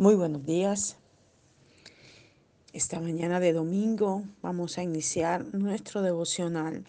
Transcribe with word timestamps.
Muy 0.00 0.14
buenos 0.14 0.46
días. 0.46 0.96
Esta 2.72 3.00
mañana 3.00 3.40
de 3.40 3.52
domingo 3.52 4.22
vamos 4.42 4.78
a 4.78 4.84
iniciar 4.84 5.52
nuestro 5.52 6.02
devocional 6.02 6.84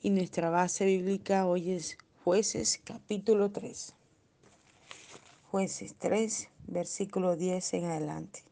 y 0.00 0.10
nuestra 0.10 0.48
base 0.48 0.84
bíblica 0.84 1.44
hoy 1.44 1.72
es 1.72 1.98
jueces 2.22 2.80
capítulo 2.84 3.50
3. 3.50 3.94
Jueces 5.50 5.96
3, 5.98 6.50
versículo 6.68 7.34
10 7.34 7.74
en 7.74 7.86
adelante. 7.86 8.44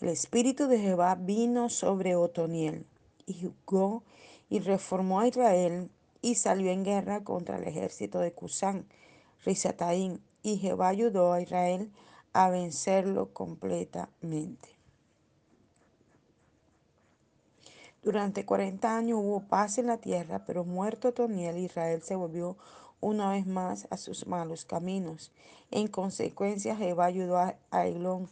El 0.00 0.08
espíritu 0.08 0.66
de 0.66 0.80
Jehová 0.80 1.14
vino 1.14 1.68
sobre 1.68 2.16
Otoniel 2.16 2.86
y 3.24 3.52
jugó 3.66 4.02
y 4.50 4.58
reformó 4.58 5.20
a 5.20 5.28
Israel 5.28 5.90
y 6.22 6.34
salió 6.34 6.72
en 6.72 6.82
guerra 6.82 7.22
contra 7.22 7.56
el 7.56 7.68
ejército 7.68 8.18
de 8.18 8.32
Cusán, 8.32 8.84
Risataín, 9.44 10.20
y 10.42 10.56
Jehová 10.56 10.88
ayudó 10.88 11.32
a 11.32 11.40
Israel 11.40 11.92
a 12.38 12.50
vencerlo 12.50 13.32
completamente. 13.32 14.68
Durante 18.00 18.44
40 18.44 18.96
años 18.96 19.18
hubo 19.20 19.40
paz 19.48 19.78
en 19.78 19.88
la 19.88 19.96
tierra, 19.96 20.44
pero 20.46 20.64
muerto 20.64 21.12
Toniel, 21.12 21.58
Israel 21.58 22.00
se 22.00 22.14
volvió 22.14 22.56
una 23.00 23.32
vez 23.32 23.44
más 23.44 23.88
a 23.90 23.96
sus 23.96 24.28
malos 24.28 24.64
caminos. 24.64 25.32
En 25.72 25.88
consecuencia, 25.88 26.76
Jehová 26.76 27.06
ayudó 27.06 27.38
a 27.38 27.56
Ailón, 27.72 28.30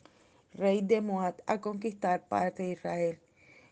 rey 0.55 0.83
de 0.83 1.01
Moab, 1.01 1.43
a 1.47 1.61
conquistar 1.61 2.29
parte 2.29 2.63
de 2.63 2.71
Israel. 2.75 3.19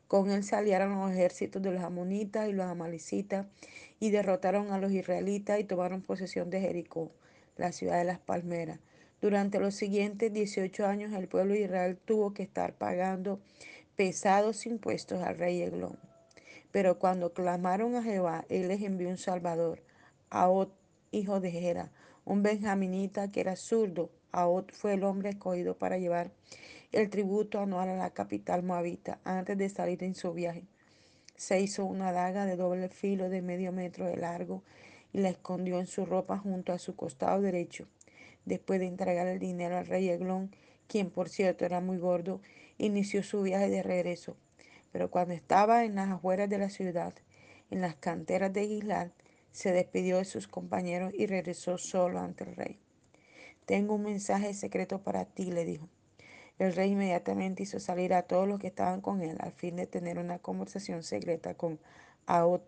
Con 0.08 0.32
él 0.32 0.42
salieron 0.42 0.98
los 0.98 1.12
ejércitos 1.12 1.62
de 1.62 1.70
los 1.70 1.84
amonitas 1.84 2.48
y 2.48 2.52
los 2.52 2.66
amalecitas 2.66 3.46
y 4.00 4.10
derrotaron 4.10 4.72
a 4.72 4.78
los 4.78 4.90
israelitas 4.90 5.60
y 5.60 5.64
tomaron 5.64 6.02
posesión 6.02 6.50
de 6.50 6.60
Jericó, 6.60 7.12
la 7.56 7.70
ciudad 7.70 7.98
de 7.98 8.04
las 8.04 8.18
palmeras. 8.18 8.80
Durante 9.24 9.58
los 9.58 9.74
siguientes 9.74 10.34
18 10.34 10.86
años 10.86 11.14
el 11.14 11.28
pueblo 11.28 11.54
de 11.54 11.62
Israel 11.62 11.96
tuvo 11.96 12.34
que 12.34 12.42
estar 12.42 12.74
pagando 12.74 13.40
pesados 13.96 14.66
impuestos 14.66 15.22
al 15.22 15.38
rey 15.38 15.62
Eglón. 15.62 15.98
Pero 16.70 16.98
cuando 16.98 17.32
clamaron 17.32 17.96
a 17.96 18.02
Jehová, 18.02 18.44
él 18.50 18.68
les 18.68 18.82
envió 18.82 19.08
un 19.08 19.16
salvador, 19.16 19.82
Aot, 20.28 20.74
hijo 21.10 21.40
de 21.40 21.50
Gera, 21.50 21.90
un 22.26 22.42
benjaminita 22.42 23.32
que 23.32 23.40
era 23.40 23.56
zurdo. 23.56 24.10
Aot 24.30 24.74
fue 24.74 24.92
el 24.92 25.04
hombre 25.04 25.30
escogido 25.30 25.78
para 25.78 25.96
llevar 25.96 26.30
el 26.92 27.08
tributo 27.08 27.60
anual 27.60 27.88
a 27.88 27.96
la 27.96 28.10
capital 28.10 28.62
moabita 28.62 29.20
antes 29.24 29.56
de 29.56 29.70
salir 29.70 30.04
en 30.04 30.14
su 30.14 30.34
viaje. 30.34 30.64
Se 31.34 31.62
hizo 31.62 31.86
una 31.86 32.12
daga 32.12 32.44
de 32.44 32.56
doble 32.56 32.90
filo 32.90 33.30
de 33.30 33.40
medio 33.40 33.72
metro 33.72 34.04
de 34.04 34.18
largo 34.18 34.62
y 35.14 35.20
la 35.20 35.30
escondió 35.30 35.80
en 35.80 35.86
su 35.86 36.04
ropa 36.04 36.36
junto 36.36 36.74
a 36.74 36.78
su 36.78 36.94
costado 36.94 37.40
derecho 37.40 37.88
después 38.44 38.80
de 38.80 38.86
entregar 38.86 39.26
el 39.26 39.38
dinero 39.38 39.78
al 39.78 39.86
rey 39.86 40.08
Eglón, 40.08 40.50
quien 40.86 41.10
por 41.10 41.28
cierto 41.28 41.64
era 41.64 41.80
muy 41.80 41.98
gordo, 41.98 42.40
inició 42.78 43.22
su 43.22 43.42
viaje 43.42 43.68
de 43.68 43.82
regreso. 43.82 44.36
Pero 44.92 45.10
cuando 45.10 45.34
estaba 45.34 45.84
en 45.84 45.94
las 45.94 46.10
afueras 46.10 46.48
de 46.48 46.58
la 46.58 46.70
ciudad, 46.70 47.14
en 47.70 47.80
las 47.80 47.96
canteras 47.96 48.52
de 48.52 48.66
Gilad, 48.66 49.08
se 49.52 49.72
despidió 49.72 50.18
de 50.18 50.24
sus 50.24 50.48
compañeros 50.48 51.12
y 51.14 51.26
regresó 51.26 51.78
solo 51.78 52.20
ante 52.20 52.44
el 52.44 52.56
rey. 52.56 52.78
Tengo 53.66 53.94
un 53.94 54.02
mensaje 54.02 54.52
secreto 54.52 55.02
para 55.02 55.24
ti, 55.24 55.50
le 55.50 55.64
dijo. 55.64 55.88
El 56.58 56.74
rey 56.74 56.92
inmediatamente 56.92 57.62
hizo 57.62 57.80
salir 57.80 58.14
a 58.14 58.22
todos 58.22 58.46
los 58.46 58.60
que 58.60 58.68
estaban 58.68 59.00
con 59.00 59.22
él 59.22 59.36
al 59.40 59.52
fin 59.52 59.76
de 59.76 59.86
tener 59.86 60.18
una 60.18 60.38
conversación 60.38 61.02
secreta 61.02 61.54
con 61.54 61.80
Aot. 62.26 62.62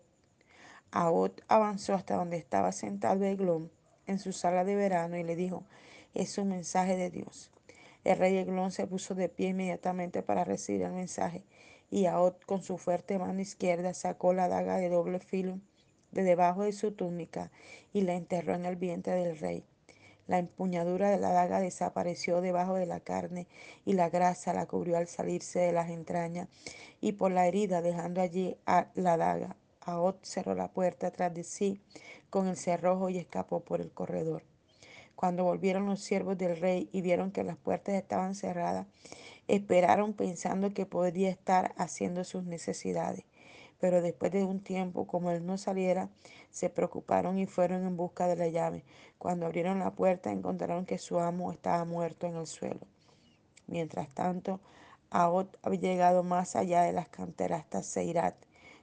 Aot 0.91 1.41
avanzó 1.47 1.93
hasta 1.93 2.15
donde 2.15 2.37
estaba 2.37 2.71
sentado 2.71 3.23
Eglón 3.25 3.71
en 4.07 4.19
su 4.19 4.33
sala 4.33 4.63
de 4.63 4.75
verano 4.75 5.17
y 5.17 5.23
le 5.23 5.35
dijo, 5.35 5.63
es 6.13 6.37
un 6.37 6.49
mensaje 6.49 6.95
de 6.95 7.11
Dios. 7.11 7.51
El 8.03 8.17
rey 8.17 8.37
Eglón 8.37 8.71
se 8.71 8.87
puso 8.87 9.15
de 9.15 9.29
pie 9.29 9.49
inmediatamente 9.49 10.23
para 10.23 10.45
recibir 10.45 10.83
el 10.83 10.93
mensaje 10.93 11.43
y 11.91 12.05
Aot 12.05 12.43
con 12.45 12.63
su 12.63 12.77
fuerte 12.77 13.19
mano 13.19 13.41
izquierda 13.41 13.93
sacó 13.93 14.33
la 14.33 14.47
daga 14.47 14.77
de 14.77 14.89
doble 14.89 15.19
filo 15.19 15.59
de 16.11 16.23
debajo 16.23 16.63
de 16.63 16.71
su 16.71 16.93
túnica 16.93 17.51
y 17.93 18.01
la 18.01 18.13
enterró 18.13 18.55
en 18.55 18.65
el 18.65 18.77
vientre 18.77 19.13
del 19.13 19.37
rey. 19.37 19.65
La 20.25 20.39
empuñadura 20.39 21.09
de 21.09 21.17
la 21.17 21.31
daga 21.31 21.59
desapareció 21.59 22.39
debajo 22.39 22.75
de 22.75 22.85
la 22.85 23.01
carne 23.01 23.45
y 23.85 23.93
la 23.93 24.09
grasa 24.09 24.53
la 24.53 24.65
cubrió 24.65 24.97
al 24.97 25.07
salirse 25.07 25.59
de 25.59 25.73
las 25.73 25.89
entrañas 25.89 26.47
y 27.01 27.11
por 27.11 27.31
la 27.31 27.45
herida 27.45 27.81
dejando 27.81 28.21
allí 28.21 28.55
a 28.65 28.87
la 28.95 29.17
daga. 29.17 29.56
Aot 29.87 30.23
cerró 30.23 30.53
la 30.53 30.67
puerta 30.67 31.11
tras 31.11 31.33
de 31.33 31.43
sí 31.43 31.81
con 32.29 32.47
el 32.47 32.57
cerrojo 32.57 33.09
y 33.09 33.17
escapó 33.17 33.61
por 33.61 33.81
el 33.81 33.91
corredor. 33.91 34.43
Cuando 35.15 35.45
volvieron 35.45 35.87
los 35.87 36.01
siervos 36.01 36.37
del 36.37 36.57
rey 36.57 36.89
y 36.91 37.01
vieron 37.01 37.31
que 37.31 37.43
las 37.43 37.57
puertas 37.57 37.95
estaban 37.95 38.35
cerradas, 38.35 38.85
esperaron 39.47 40.13
pensando 40.13 40.73
que 40.73 40.85
podría 40.85 41.29
estar 41.29 41.73
haciendo 41.77 42.23
sus 42.23 42.43
necesidades. 42.43 43.23
Pero 43.79 44.01
después 44.01 44.31
de 44.31 44.43
un 44.43 44.59
tiempo, 44.59 45.07
como 45.07 45.31
él 45.31 45.45
no 45.45 45.57
saliera, 45.57 46.09
se 46.49 46.69
preocuparon 46.69 47.39
y 47.39 47.45
fueron 47.45 47.85
en 47.85 47.95
busca 47.95 48.27
de 48.27 48.35
la 48.35 48.47
llave. 48.47 48.83
Cuando 49.17 49.45
abrieron 49.45 49.79
la 49.79 49.91
puerta, 49.91 50.31
encontraron 50.31 50.85
que 50.85 50.97
su 50.97 51.19
amo 51.19 51.51
estaba 51.51 51.85
muerto 51.85 52.27
en 52.27 52.35
el 52.35 52.47
suelo. 52.47 52.81
Mientras 53.67 54.09
tanto, 54.09 54.59
Aot 55.11 55.57
había 55.61 55.79
llegado 55.79 56.23
más 56.23 56.55
allá 56.55 56.81
de 56.81 56.91
las 56.91 57.07
canteras 57.07 57.61
hasta 57.61 57.83
Seirat. 57.83 58.35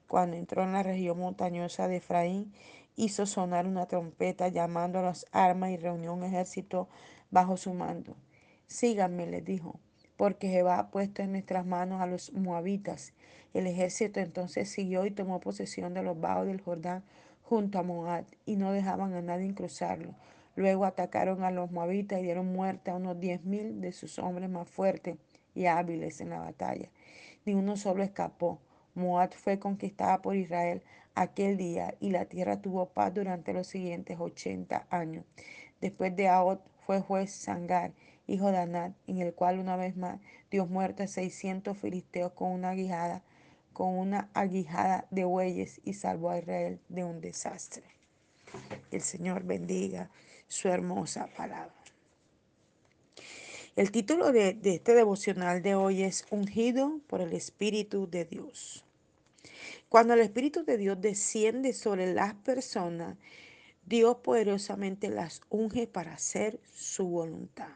Cuando 0.07 0.37
entró 0.37 0.63
en 0.63 0.73
la 0.73 0.83
región 0.83 1.17
montañosa 1.17 1.87
de 1.87 1.97
Efraín, 1.97 2.53
hizo 2.95 3.25
sonar 3.25 3.67
una 3.67 3.87
trompeta 3.87 4.47
llamando 4.47 4.99
a 4.99 5.03
las 5.03 5.25
armas 5.31 5.71
y 5.71 5.77
reunió 5.77 6.13
un 6.13 6.23
ejército 6.23 6.87
bajo 7.31 7.57
su 7.57 7.73
mando. 7.73 8.15
Síganme, 8.67 9.27
les 9.27 9.43
dijo, 9.43 9.79
porque 10.17 10.49
Jehová 10.49 10.79
ha 10.79 10.91
puesto 10.91 11.21
en 11.21 11.31
nuestras 11.31 11.65
manos 11.65 12.01
a 12.01 12.07
los 12.07 12.33
moabitas. 12.33 13.13
El 13.53 13.67
ejército 13.67 14.19
entonces 14.19 14.69
siguió 14.69 15.05
y 15.05 15.11
tomó 15.11 15.39
posesión 15.39 15.93
de 15.93 16.03
los 16.03 16.19
bajos 16.19 16.47
del 16.47 16.61
Jordán 16.61 17.03
junto 17.43 17.79
a 17.79 17.83
Moab 17.83 18.25
y 18.45 18.55
no 18.55 18.71
dejaban 18.71 19.13
a 19.13 19.21
nadie 19.21 19.53
cruzarlo. 19.53 20.15
Luego 20.55 20.85
atacaron 20.85 21.43
a 21.43 21.51
los 21.51 21.71
moabitas 21.71 22.19
y 22.19 22.23
dieron 22.23 22.51
muerte 22.53 22.91
a 22.91 22.95
unos 22.95 23.19
diez 23.19 23.43
mil 23.43 23.81
de 23.81 23.91
sus 23.91 24.19
hombres 24.19 24.49
más 24.49 24.69
fuertes 24.69 25.17
y 25.53 25.65
hábiles 25.65 26.21
en 26.21 26.29
la 26.29 26.39
batalla. 26.39 26.89
Ni 27.45 27.53
uno 27.53 27.75
solo 27.77 28.03
escapó. 28.03 28.59
Moab 28.95 29.33
fue 29.33 29.59
conquistada 29.59 30.21
por 30.21 30.35
Israel 30.35 30.81
aquel 31.15 31.57
día 31.57 31.95
y 31.99 32.11
la 32.11 32.25
tierra 32.25 32.61
tuvo 32.61 32.87
paz 32.87 33.13
durante 33.13 33.53
los 33.53 33.67
siguientes 33.67 34.17
80 34.19 34.87
años. 34.89 35.25
Después 35.81 36.15
de 36.15 36.27
Aot 36.27 36.61
fue 36.85 37.01
juez 37.01 37.31
Sangar, 37.31 37.93
hijo 38.27 38.51
de 38.51 38.57
Anat, 38.57 38.93
en 39.07 39.19
el 39.19 39.33
cual 39.33 39.59
una 39.59 39.75
vez 39.75 39.95
más 39.95 40.19
dio 40.51 40.65
muerte 40.65 41.03
a 41.03 41.07
600 41.07 41.77
filisteos 41.77 42.31
con 42.33 42.51
una 42.51 42.71
aguijada, 42.71 43.23
con 43.73 43.97
una 43.97 44.29
aguijada 44.33 45.07
de 45.11 45.25
bueyes 45.25 45.81
y 45.83 45.93
salvó 45.93 46.29
a 46.29 46.39
Israel 46.39 46.79
de 46.89 47.03
un 47.03 47.21
desastre. 47.21 47.83
El 48.91 49.01
Señor 49.01 49.43
bendiga 49.43 50.09
su 50.47 50.69
hermosa 50.69 51.27
palabra. 51.35 51.73
El 53.75 53.91
título 53.91 54.31
de, 54.31 54.53
de, 54.53 54.75
este 54.75 54.93
devocional 54.93 55.61
de 55.61 55.75
hoy 55.75 56.03
es 56.03 56.25
Ungido 56.31 57.01
por 57.07 57.19
el 57.19 57.33
Espíritu 57.33 58.09
de 58.09 58.23
Dios. 58.23 58.84
Cuando 59.89 60.13
el 60.13 60.19
Espíritu 60.21 60.65
de 60.65 60.77
Dios 60.77 60.99
desciende 60.99 61.73
sobre 61.73 62.13
las 62.13 62.33
personas, 62.33 63.17
Dios 63.85 64.17
poderosamente 64.17 65.09
las 65.09 65.41
unge 65.49 65.87
para 65.87 66.13
hacer 66.13 66.59
su 66.73 67.07
voluntad. 67.07 67.69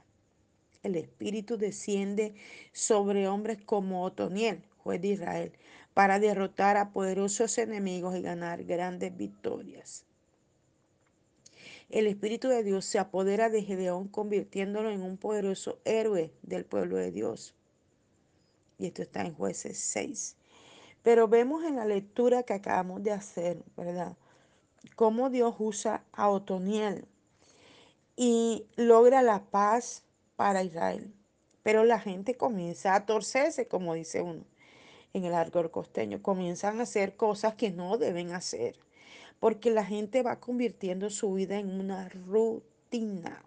El 0.82 0.96
Espíritu 0.96 1.58
desciende 1.58 2.34
sobre 2.72 3.28
hombres 3.28 3.62
como 3.64 4.04
Otoniel, 4.04 4.64
juez 4.78 5.02
de 5.02 5.10
Israel, 5.10 5.52
para 5.94 6.20
derrotar 6.20 6.78
a 6.78 6.92
poderosos 6.92 7.58
enemigos 7.58 8.16
y 8.16 8.22
ganar 8.22 8.64
grandes 8.64 9.16
victorias. 9.16 10.06
El 11.90 12.08
Espíritu 12.08 12.48
de 12.48 12.64
Dios 12.64 12.86
se 12.86 13.00
apodera 13.00 13.50
de 13.50 13.64
Gedeón 13.64 14.08
convirtiéndolo 14.08 14.90
en 14.90 15.02
un 15.02 15.18
poderoso 15.18 15.80
héroe 15.86 16.32
del 16.42 16.66
pueblo 16.66 16.98
de 16.98 17.12
Dios. 17.12 17.56
Y 18.78 18.88
esto 18.88 19.02
está 19.02 19.26
en 19.26 19.34
jueces 19.34 19.78
6. 19.78 20.39
Pero 21.04 21.28
vemos 21.28 21.64
en 21.64 21.76
la 21.78 21.86
lectura 21.86 22.44
que 22.44 22.54
acabamos 22.54 23.04
de 23.04 23.12
hacer, 23.12 23.64
¿verdad? 23.78 24.18
Cómo 24.96 25.30
Dios 25.30 25.56
usa 25.60 26.04
a 26.12 26.30
Otoniel 26.30 27.06
y 28.16 28.66
logra 28.76 29.22
la 29.22 29.44
paz 29.44 30.04
para 30.36 30.64
Israel. 30.64 31.14
Pero 31.64 31.84
la 31.84 32.00
gente 32.00 32.36
comienza 32.36 32.96
a 32.96 33.06
torcerse, 33.06 33.68
como 33.68 33.94
dice 33.94 34.22
uno 34.22 34.44
en 35.14 35.26
el 35.26 35.34
argor 35.34 35.72
costeño. 35.72 36.22
Comienzan 36.22 36.80
a 36.80 36.84
hacer 36.84 37.16
cosas 37.16 37.56
que 37.56 37.72
no 37.72 37.98
deben 37.98 38.34
hacer. 38.34 38.76
Porque 39.40 39.72
la 39.72 39.86
gente 39.86 40.22
va 40.22 40.40
convirtiendo 40.40 41.10
su 41.10 41.34
vida 41.34 41.58
en 41.58 41.80
una 41.80 42.10
rutina. 42.10 43.44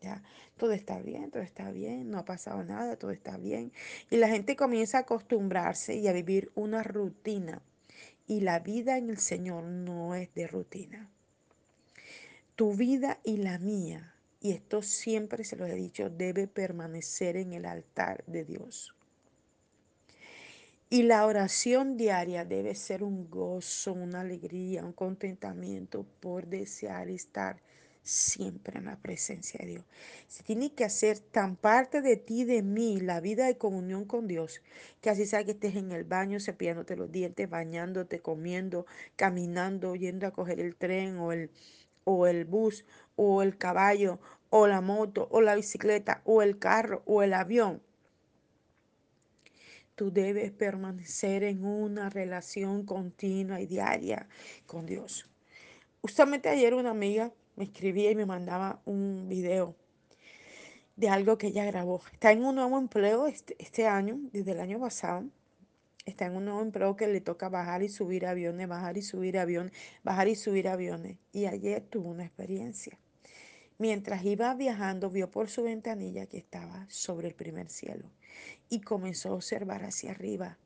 ¿Ya? 0.00 0.22
todo 0.56 0.72
está 0.72 0.98
bien, 1.00 1.30
todo 1.30 1.42
está 1.42 1.70
bien, 1.70 2.10
no 2.10 2.18
ha 2.18 2.24
pasado 2.24 2.62
nada, 2.64 2.96
todo 2.96 3.10
está 3.10 3.36
bien. 3.36 3.72
Y 4.10 4.16
la 4.16 4.28
gente 4.28 4.56
comienza 4.56 4.98
a 4.98 5.00
acostumbrarse 5.02 5.94
y 5.96 6.08
a 6.08 6.12
vivir 6.12 6.50
una 6.54 6.82
rutina. 6.82 7.62
Y 8.26 8.40
la 8.40 8.58
vida 8.58 8.98
en 8.98 9.10
el 9.10 9.18
Señor 9.18 9.64
no 9.64 10.14
es 10.14 10.32
de 10.34 10.46
rutina. 10.46 11.08
Tu 12.56 12.74
vida 12.74 13.18
y 13.22 13.36
la 13.36 13.58
mía 13.58 14.16
y 14.46 14.52
esto 14.52 14.80
siempre 14.80 15.42
se 15.42 15.56
lo 15.56 15.66
he 15.66 15.74
dicho, 15.74 16.08
debe 16.08 16.46
permanecer 16.46 17.36
en 17.36 17.52
el 17.52 17.64
altar 17.64 18.22
de 18.28 18.44
Dios. 18.44 18.94
Y 20.88 21.02
la 21.02 21.26
oración 21.26 21.96
diaria 21.96 22.44
debe 22.44 22.76
ser 22.76 23.02
un 23.02 23.28
gozo, 23.28 23.92
una 23.92 24.20
alegría, 24.20 24.84
un 24.84 24.92
contentamiento 24.92 26.06
por 26.20 26.46
desear 26.46 27.08
estar 27.08 27.60
siempre 28.06 28.78
en 28.78 28.86
la 28.86 28.96
presencia 28.96 29.58
de 29.60 29.66
Dios. 29.66 29.84
Se 30.28 30.42
tiene 30.42 30.72
que 30.72 30.84
hacer 30.84 31.18
tan 31.18 31.56
parte 31.56 32.00
de 32.00 32.16
ti, 32.16 32.44
de 32.44 32.62
mí, 32.62 33.00
la 33.00 33.20
vida 33.20 33.46
de 33.46 33.58
comunión 33.58 34.04
con 34.04 34.26
Dios, 34.26 34.62
que 35.00 35.10
así 35.10 35.26
sea 35.26 35.44
que 35.44 35.52
estés 35.52 35.76
en 35.76 35.92
el 35.92 36.04
baño, 36.04 36.40
cepillándote 36.40 36.96
los 36.96 37.12
dientes, 37.12 37.50
bañándote, 37.50 38.20
comiendo, 38.20 38.86
caminando, 39.16 39.94
yendo 39.96 40.26
a 40.26 40.32
coger 40.32 40.60
el 40.60 40.76
tren 40.76 41.18
o 41.18 41.32
el, 41.32 41.50
o 42.04 42.26
el 42.26 42.44
bus 42.44 42.84
o 43.16 43.42
el 43.42 43.58
caballo 43.58 44.20
o 44.50 44.66
la 44.66 44.80
moto 44.80 45.28
o 45.30 45.40
la 45.40 45.54
bicicleta 45.56 46.22
o 46.24 46.42
el 46.42 46.58
carro 46.58 47.02
o 47.06 47.22
el 47.22 47.34
avión 47.34 47.82
Tú 49.96 50.12
debes 50.12 50.52
permanecer 50.52 51.42
en 51.42 51.64
una 51.64 52.10
relación 52.10 52.84
continua 52.84 53.62
y 53.62 53.66
diaria 53.66 54.28
con 54.66 54.84
Dios. 54.84 55.26
Justamente 56.02 56.50
ayer 56.50 56.74
una 56.74 56.90
amiga 56.90 57.32
me 57.56 57.64
escribía 57.64 58.10
y 58.10 58.14
me 58.14 58.26
mandaba 58.26 58.80
un 58.84 59.28
video 59.28 59.74
de 60.96 61.08
algo 61.08 61.36
que 61.38 61.48
ella 61.48 61.64
grabó. 61.64 62.02
Está 62.12 62.32
en 62.32 62.44
un 62.44 62.54
nuevo 62.54 62.78
empleo 62.78 63.26
este, 63.26 63.56
este 63.58 63.86
año, 63.86 64.18
desde 64.32 64.52
el 64.52 64.60
año 64.60 64.80
pasado. 64.80 65.24
Está 66.04 66.26
en 66.26 66.36
un 66.36 66.44
nuevo 66.44 66.62
empleo 66.62 66.96
que 66.96 67.08
le 67.08 67.20
toca 67.20 67.48
bajar 67.48 67.82
y 67.82 67.88
subir 67.88 68.26
aviones, 68.26 68.68
bajar 68.68 68.96
y 68.96 69.02
subir 69.02 69.38
aviones, 69.38 69.72
bajar 70.04 70.28
y 70.28 70.36
subir 70.36 70.68
aviones. 70.68 71.18
Y 71.32 71.46
ayer 71.46 71.82
tuvo 71.82 72.10
una 72.10 72.24
experiencia. 72.24 72.98
Mientras 73.78 74.24
iba 74.24 74.54
viajando, 74.54 75.10
vio 75.10 75.30
por 75.30 75.50
su 75.50 75.64
ventanilla 75.64 76.26
que 76.26 76.38
estaba 76.38 76.86
sobre 76.88 77.28
el 77.28 77.34
primer 77.34 77.68
cielo 77.68 78.10
y 78.70 78.80
comenzó 78.80 79.30
a 79.30 79.34
observar 79.34 79.84
hacia 79.84 80.12
arriba. 80.12 80.58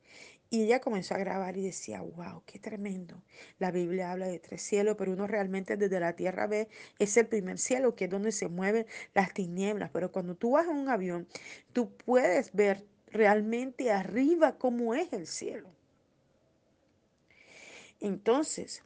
Y 0.53 0.63
ella 0.63 0.81
comenzó 0.81 1.15
a 1.15 1.17
grabar 1.17 1.55
y 1.55 1.61
decía, 1.63 2.01
wow, 2.01 2.43
qué 2.45 2.59
tremendo. 2.59 3.23
La 3.57 3.71
Biblia 3.71 4.11
habla 4.11 4.27
de 4.27 4.37
tres 4.37 4.61
cielos, 4.61 4.97
pero 4.97 5.13
uno 5.13 5.25
realmente 5.25 5.77
desde 5.77 6.01
la 6.01 6.17
tierra 6.17 6.45
ve 6.45 6.67
es 6.99 7.15
el 7.15 7.27
primer 7.27 7.57
cielo, 7.57 7.95
que 7.95 8.03
es 8.03 8.11
donde 8.11 8.33
se 8.33 8.49
mueven 8.49 8.85
las 9.13 9.33
tinieblas. 9.33 9.91
Pero 9.93 10.11
cuando 10.11 10.35
tú 10.35 10.51
vas 10.51 10.67
en 10.67 10.75
un 10.75 10.89
avión, 10.89 11.25
tú 11.71 11.95
puedes 11.95 12.51
ver 12.51 12.85
realmente 13.07 13.93
arriba 13.93 14.57
cómo 14.57 14.93
es 14.93 15.13
el 15.13 15.25
cielo. 15.25 15.69
Entonces, 18.01 18.83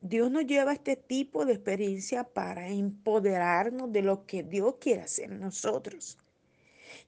Dios 0.00 0.30
nos 0.30 0.46
lleva 0.46 0.72
este 0.72 0.94
tipo 0.94 1.44
de 1.44 1.54
experiencia 1.54 2.22
para 2.22 2.68
empoderarnos 2.68 3.92
de 3.92 4.02
lo 4.02 4.24
que 4.24 4.44
Dios 4.44 4.76
quiere 4.78 5.02
hacer 5.02 5.32
en 5.32 5.40
nosotros 5.40 6.16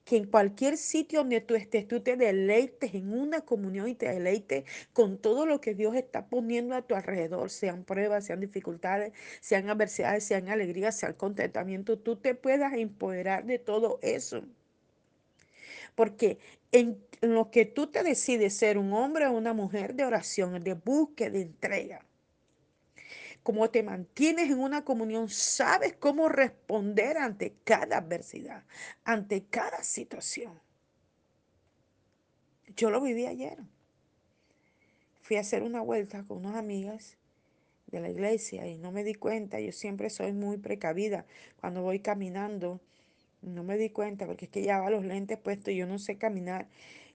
que 0.08 0.16
en 0.16 0.24
cualquier 0.24 0.78
sitio 0.78 1.18
donde 1.18 1.42
tú 1.42 1.54
estés, 1.54 1.86
tú 1.86 2.00
te 2.00 2.16
deleites 2.16 2.94
en 2.94 3.12
una 3.12 3.42
comunión 3.42 3.88
y 3.88 3.94
te 3.94 4.08
deleites 4.08 4.64
con 4.94 5.18
todo 5.18 5.44
lo 5.44 5.60
que 5.60 5.74
Dios 5.74 5.94
está 5.96 6.28
poniendo 6.28 6.74
a 6.74 6.80
tu 6.80 6.94
alrededor, 6.94 7.50
sean 7.50 7.84
pruebas, 7.84 8.24
sean 8.24 8.40
dificultades, 8.40 9.12
sean 9.42 9.68
adversidades, 9.68 10.24
sean 10.24 10.48
alegrías, 10.48 10.96
sean 10.96 11.12
contentamiento, 11.12 11.98
tú 11.98 12.16
te 12.16 12.34
puedas 12.34 12.72
empoderar 12.72 13.44
de 13.44 13.58
todo 13.58 13.98
eso. 14.00 14.44
Porque 15.94 16.38
en 16.72 17.04
lo 17.20 17.50
que 17.50 17.66
tú 17.66 17.88
te 17.88 18.02
decides 18.02 18.54
ser 18.54 18.78
un 18.78 18.94
hombre 18.94 19.26
o 19.26 19.32
una 19.32 19.52
mujer 19.52 19.94
de 19.94 20.06
oración, 20.06 20.64
de 20.64 20.72
búsqueda, 20.72 21.30
de 21.32 21.42
entrega, 21.42 22.07
como 23.42 23.70
te 23.70 23.82
mantienes 23.82 24.50
en 24.50 24.58
una 24.58 24.84
comunión, 24.84 25.28
sabes 25.28 25.94
cómo 25.94 26.28
responder 26.28 27.16
ante 27.16 27.54
cada 27.64 27.98
adversidad, 27.98 28.64
ante 29.04 29.44
cada 29.46 29.82
situación. 29.82 30.60
Yo 32.76 32.90
lo 32.90 33.00
viví 33.00 33.26
ayer. 33.26 33.58
Fui 35.22 35.36
a 35.36 35.40
hacer 35.40 35.62
una 35.62 35.80
vuelta 35.80 36.24
con 36.24 36.38
unas 36.38 36.56
amigas 36.56 37.18
de 37.86 38.00
la 38.00 38.08
iglesia 38.08 38.66
y 38.66 38.78
no 38.78 38.92
me 38.92 39.04
di 39.04 39.14
cuenta. 39.14 39.60
Yo 39.60 39.72
siempre 39.72 40.10
soy 40.10 40.32
muy 40.32 40.58
precavida 40.58 41.26
cuando 41.60 41.82
voy 41.82 42.00
caminando. 42.00 42.80
No 43.40 43.62
me 43.62 43.76
di 43.76 43.90
cuenta 43.90 44.26
porque 44.26 44.46
es 44.46 44.50
que 44.50 44.62
llevaba 44.62 44.90
los 44.90 45.04
lentes 45.04 45.38
puestos 45.38 45.72
y 45.72 45.76
yo 45.76 45.86
no 45.86 45.98
sé 45.98 46.18
caminar 46.18 46.68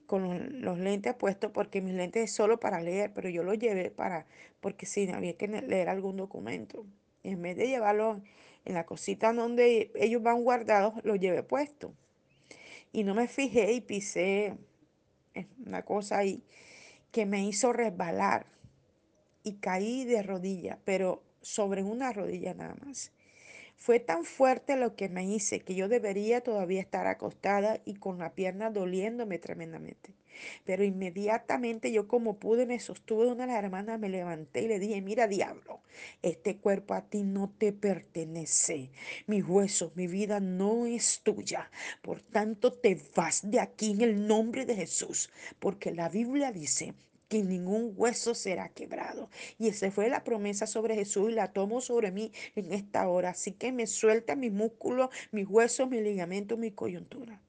con 0.06 0.62
los, 0.62 0.78
lentes 0.78 1.14
puestos 1.14 1.50
porque 1.52 1.80
mis 1.80 1.94
lentes 1.94 2.24
es 2.24 2.32
solo 2.32 2.60
para 2.60 2.80
leer, 2.80 3.12
pero 3.14 3.28
yo 3.28 3.42
los 3.42 3.58
llevé 3.58 3.90
para, 3.90 4.26
porque 4.60 4.86
si 4.86 5.08
había 5.10 5.36
que 5.36 5.48
leer 5.48 5.88
algún 5.88 6.16
documento. 6.16 6.86
Y 7.22 7.30
en 7.30 7.42
vez 7.42 7.56
de 7.56 7.68
llevarlo 7.68 8.20
en 8.64 8.74
la 8.74 8.86
cosita 8.86 9.32
donde 9.32 9.90
ellos 9.94 10.22
van 10.22 10.42
guardados, 10.42 10.94
los 11.04 11.18
llevé 11.18 11.42
puesto. 11.42 11.92
Y 12.92 13.04
no 13.04 13.14
me 13.14 13.28
fijé 13.28 13.72
y 13.72 13.80
pisé 13.80 14.56
una 15.66 15.82
cosa 15.82 16.18
ahí 16.18 16.42
que 17.10 17.26
me 17.26 17.44
hizo 17.46 17.72
resbalar 17.72 18.46
y 19.42 19.54
caí 19.54 20.04
de 20.04 20.22
rodilla, 20.22 20.78
pero 20.84 21.22
sobre 21.42 21.82
una 21.82 22.12
rodilla 22.12 22.54
nada 22.54 22.76
más. 22.84 23.12
Fue 23.76 24.00
tan 24.00 24.24
fuerte 24.24 24.76
lo 24.76 24.96
que 24.96 25.08
me 25.08 25.24
hice 25.24 25.60
que 25.60 25.74
yo 25.74 25.88
debería 25.88 26.40
todavía 26.40 26.80
estar 26.80 27.06
acostada 27.06 27.80
y 27.84 27.94
con 27.94 28.18
la 28.18 28.34
pierna 28.34 28.70
doliéndome 28.70 29.38
tremendamente. 29.38 30.14
Pero 30.64 30.84
inmediatamente 30.84 31.92
yo 31.92 32.08
como 32.08 32.38
pude 32.38 32.66
me 32.66 32.80
sostuve 32.80 33.26
una 33.26 33.46
de 33.46 33.52
las 33.52 33.62
hermanas, 33.62 34.00
me 34.00 34.08
levanté 34.08 34.62
y 34.62 34.68
le 34.68 34.78
dije, 34.78 35.00
mira 35.00 35.28
diablo, 35.28 35.80
este 36.22 36.56
cuerpo 36.56 36.94
a 36.94 37.02
ti 37.02 37.22
no 37.22 37.52
te 37.56 37.72
pertenece. 37.72 38.90
Mis 39.26 39.44
huesos, 39.44 39.94
mi 39.96 40.06
vida 40.06 40.40
no 40.40 40.86
es 40.86 41.20
tuya. 41.22 41.70
Por 42.02 42.20
tanto 42.20 42.72
te 42.72 42.98
vas 43.14 43.48
de 43.50 43.60
aquí 43.60 43.92
en 43.92 44.00
el 44.00 44.26
nombre 44.26 44.66
de 44.66 44.74
Jesús, 44.74 45.30
porque 45.58 45.92
la 45.92 46.08
Biblia 46.08 46.52
dice 46.52 46.94
que 47.34 47.42
ningún 47.42 47.94
hueso 47.96 48.32
será 48.32 48.68
quebrado. 48.68 49.28
Y 49.58 49.66
esa 49.66 49.90
fue 49.90 50.08
la 50.08 50.22
promesa 50.22 50.68
sobre 50.68 50.94
Jesús 50.94 51.32
y 51.32 51.34
la 51.34 51.52
tomo 51.52 51.80
sobre 51.80 52.12
mí 52.12 52.30
en 52.54 52.72
esta 52.72 53.08
hora. 53.08 53.30
Así 53.30 53.50
que 53.50 53.72
me 53.72 53.88
suelta 53.88 54.36
mis 54.36 54.52
músculos, 54.52 55.08
mis 55.32 55.48
huesos, 55.48 55.88
mis 55.88 56.00
ligamentos, 56.00 56.56
mi 56.56 56.70
coyuntura. 56.70 57.40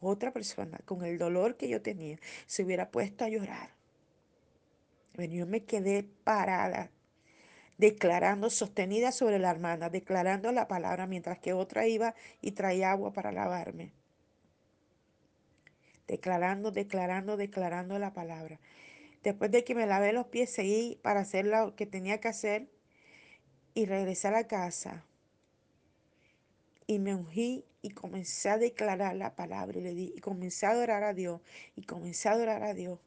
Otra 0.00 0.32
persona 0.32 0.80
con 0.86 1.04
el 1.04 1.18
dolor 1.18 1.58
que 1.58 1.68
yo 1.68 1.82
tenía 1.82 2.18
se 2.46 2.64
hubiera 2.64 2.90
puesto 2.90 3.26
a 3.26 3.28
llorar. 3.28 3.74
Pero 5.12 5.34
yo 5.34 5.46
me 5.46 5.64
quedé 5.64 6.04
parada, 6.24 6.90
declarando, 7.76 8.48
sostenida 8.48 9.12
sobre 9.12 9.38
la 9.38 9.50
hermana, 9.50 9.90
declarando 9.90 10.50
la 10.50 10.66
palabra, 10.66 11.06
mientras 11.06 11.38
que 11.40 11.52
otra 11.52 11.86
iba 11.86 12.14
y 12.40 12.52
traía 12.52 12.90
agua 12.90 13.12
para 13.12 13.32
lavarme 13.32 13.97
declarando, 16.08 16.72
declarando, 16.72 17.36
declarando 17.36 17.98
la 17.98 18.12
palabra. 18.12 18.58
Después 19.22 19.50
de 19.50 19.62
que 19.62 19.74
me 19.74 19.86
lavé 19.86 20.12
los 20.12 20.26
pies, 20.26 20.50
seguí 20.50 20.98
para 21.02 21.20
hacer 21.20 21.46
lo 21.46 21.76
que 21.76 21.86
tenía 21.86 22.18
que 22.18 22.28
hacer 22.28 22.68
y 23.74 23.86
regresé 23.86 24.28
a 24.28 24.32
la 24.32 24.48
casa. 24.48 25.04
Y 26.86 26.98
me 26.98 27.14
ungí 27.14 27.64
y 27.82 27.90
comencé 27.90 28.48
a 28.48 28.58
declarar 28.58 29.14
la 29.14 29.36
palabra 29.36 29.78
y 29.78 29.82
le 29.82 29.94
di, 29.94 30.12
y 30.16 30.20
comencé 30.20 30.66
a 30.66 30.70
adorar 30.70 31.04
a 31.04 31.14
Dios 31.14 31.40
y 31.76 31.82
comencé 31.82 32.28
a 32.28 32.32
adorar 32.32 32.62
a 32.62 32.74
Dios. 32.74 32.98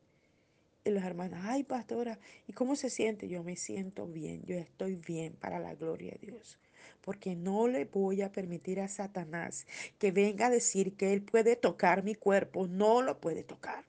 Y 0.83 0.89
los 0.89 1.03
hermanos, 1.03 1.39
ay 1.43 1.63
pastora, 1.63 2.19
¿y 2.47 2.53
cómo 2.53 2.75
se 2.75 2.89
siente? 2.89 3.27
Yo 3.27 3.43
me 3.43 3.55
siento 3.55 4.07
bien, 4.07 4.43
yo 4.45 4.57
estoy 4.57 4.95
bien 4.95 5.33
para 5.33 5.59
la 5.59 5.75
gloria 5.75 6.13
de 6.13 6.27
Dios 6.27 6.57
porque 7.01 7.35
no 7.35 7.67
le 7.67 7.85
voy 7.85 8.21
a 8.21 8.31
permitir 8.31 8.79
a 8.79 8.87
Satanás 8.87 9.65
que 9.97 10.11
venga 10.11 10.47
a 10.47 10.49
decir 10.49 10.95
que 10.95 11.13
él 11.13 11.23
puede 11.23 11.55
tocar 11.55 12.03
mi 12.03 12.15
cuerpo, 12.15 12.67
no 12.67 13.01
lo 13.01 13.19
puede 13.19 13.43
tocar. 13.43 13.85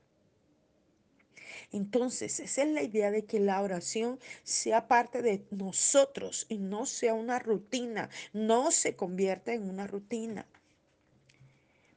Entonces, 1.70 2.40
esa 2.40 2.62
es 2.62 2.68
la 2.68 2.82
idea 2.82 3.10
de 3.10 3.24
que 3.24 3.40
la 3.40 3.62
oración 3.62 4.18
sea 4.42 4.88
parte 4.88 5.22
de 5.22 5.44
nosotros 5.50 6.46
y 6.48 6.58
no 6.58 6.84
sea 6.84 7.14
una 7.14 7.38
rutina, 7.38 8.10
no 8.32 8.70
se 8.70 8.94
convierta 8.94 9.54
en 9.54 9.68
una 9.68 9.86
rutina. 9.86 10.46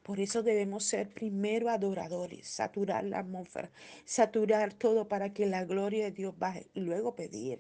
Por 0.06 0.20
eso 0.20 0.44
debemos 0.44 0.84
ser 0.84 1.10
primero 1.10 1.68
adoradores, 1.68 2.48
saturar 2.48 3.04
la 3.06 3.18
atmósfera, 3.18 3.72
saturar 4.06 4.72
todo 4.72 5.08
para 5.08 5.34
que 5.34 5.48
la 5.48 5.66
gloria 5.66 6.06
de 6.06 6.12
Dios 6.12 6.38
baje 6.38 6.68
y 6.76 6.82
luego 6.82 7.16
pedir. 7.16 7.60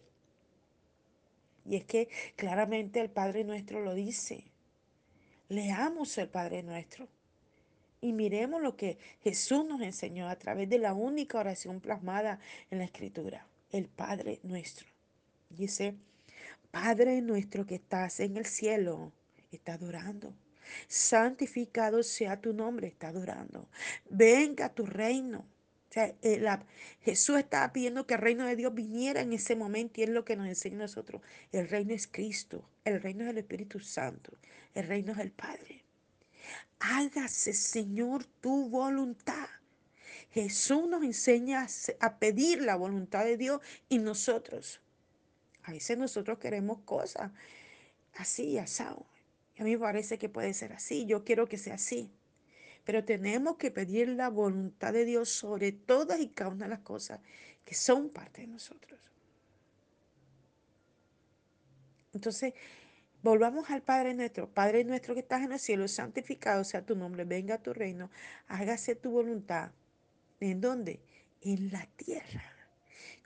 Y 1.68 1.78
es 1.78 1.86
que 1.86 2.08
claramente 2.36 3.02
el 3.02 3.10
Padre 3.10 3.46
nuestro 3.46 3.82
lo 3.82 3.96
dice. 3.96 4.44
Leamos 5.50 6.16
el 6.20 6.30
Padre 6.30 6.62
nuestro. 6.62 7.08
Y 8.00 8.14
miremos 8.14 8.62
lo 8.62 8.76
que 8.76 9.00
Jesús 9.24 9.66
nos 9.66 9.82
enseñó 9.82 10.30
a 10.30 10.36
través 10.36 10.70
de 10.70 10.78
la 10.78 10.94
única 10.94 11.40
oración 11.40 11.82
plasmada 11.82 12.40
en 12.70 12.78
la 12.78 12.84
Escritura, 12.84 13.48
el 13.72 13.88
Padre 13.88 14.40
nuestro. 14.44 14.86
Dice, 15.50 15.96
Padre 16.70 17.24
nuestro 17.24 17.66
que 17.66 17.74
estás 17.74 18.20
en 18.20 18.38
el 18.38 18.46
cielo, 18.46 19.12
está 19.52 19.74
adorando. 19.74 20.32
Santificado 20.88 22.04
sea 22.04 22.42
tu 22.42 22.54
nombre, 22.54 22.88
está 22.88 23.10
adorando. 23.10 23.70
Venga 24.10 24.74
tu 24.74 24.86
reino 24.86 25.46
eh, 25.96 26.58
Jesús 27.02 27.38
estaba 27.40 27.72
pidiendo 27.72 28.06
que 28.06 28.16
el 28.16 28.22
reino 28.22 28.46
de 28.46 28.56
Dios 28.56 28.74
viniera 28.74 29.22
en 29.22 29.34
ese 29.34 29.56
momento 29.56 30.02
y 30.02 30.04
es 30.04 30.10
lo 30.10 30.26
que 30.26 30.36
nos 30.36 30.48
enseña 30.48 30.76
a 30.76 30.80
nosotros. 30.80 31.22
El 31.52 31.70
reino 31.70 31.94
es 31.94 32.08
Cristo, 32.08 32.68
el 32.84 33.02
reino 33.02 33.24
es 33.24 33.30
el 33.30 33.38
Espíritu 33.38 33.80
Santo, 33.80 34.34
el 34.74 34.88
reino 34.88 35.14
es 35.14 35.20
el 35.20 35.32
Padre. 35.32 35.84
Hágase, 36.80 37.54
Señor, 37.54 38.26
tu 38.26 38.70
voluntad. 38.70 39.48
Jesús 40.32 40.88
nos 40.90 41.04
enseña 41.04 41.62
a 41.62 41.68
se- 41.70 41.98
a 42.02 42.20
pedir 42.20 42.62
la 42.62 42.76
voluntad 42.76 43.24
de 43.24 43.38
Dios 43.38 43.62
y 43.88 44.00
nosotros. 44.00 44.82
A 45.64 45.72
veces 45.72 45.98
nosotros 45.98 46.40
queremos 46.40 46.80
cosas 46.82 47.32
así, 48.16 48.58
asado. 48.58 49.06
Y 49.56 49.62
a 49.62 49.64
mí 49.66 49.72
me 49.72 49.80
parece 49.80 50.18
que 50.18 50.30
puede 50.30 50.54
ser 50.54 50.74
así. 50.74 51.06
Yo 51.06 51.24
quiero 51.24 51.48
que 51.48 51.58
sea 51.58 51.76
así. 51.76 52.12
Pero 52.84 53.04
tenemos 53.04 53.58
que 53.58 53.72
pedir 53.72 54.10
la 54.10 54.30
voluntad 54.30 54.94
de 54.94 55.06
Dios 55.06 55.30
sobre 55.30 55.72
todas 55.72 56.20
y 56.20 56.30
cada 56.30 56.52
una 56.52 56.66
de 56.66 56.70
las 56.70 56.80
cosas 56.80 57.20
que 57.64 57.74
son 57.74 58.10
parte 58.10 58.42
de 58.42 58.48
nosotros. 58.48 59.00
Entonces, 62.14 62.54
volvamos 63.24 63.70
al 63.72 63.82
Padre 63.82 64.14
nuestro. 64.14 64.48
Padre 64.48 64.84
nuestro 64.84 65.16
que 65.16 65.22
estás 65.22 65.42
en 65.42 65.52
el 65.52 65.60
cielo, 65.60 65.88
santificado 65.88 66.64
sea 66.64 66.86
tu 66.86 66.96
nombre, 66.96 67.26
venga 67.26 67.56
a 67.56 67.62
tu 67.62 67.74
reino, 67.74 68.10
hágase 68.48 68.96
tu 68.96 69.12
voluntad. 69.12 69.72
¿En 70.40 70.62
dónde? 70.62 71.02
En 71.42 71.72
la 71.72 71.86
tierra, 71.96 72.44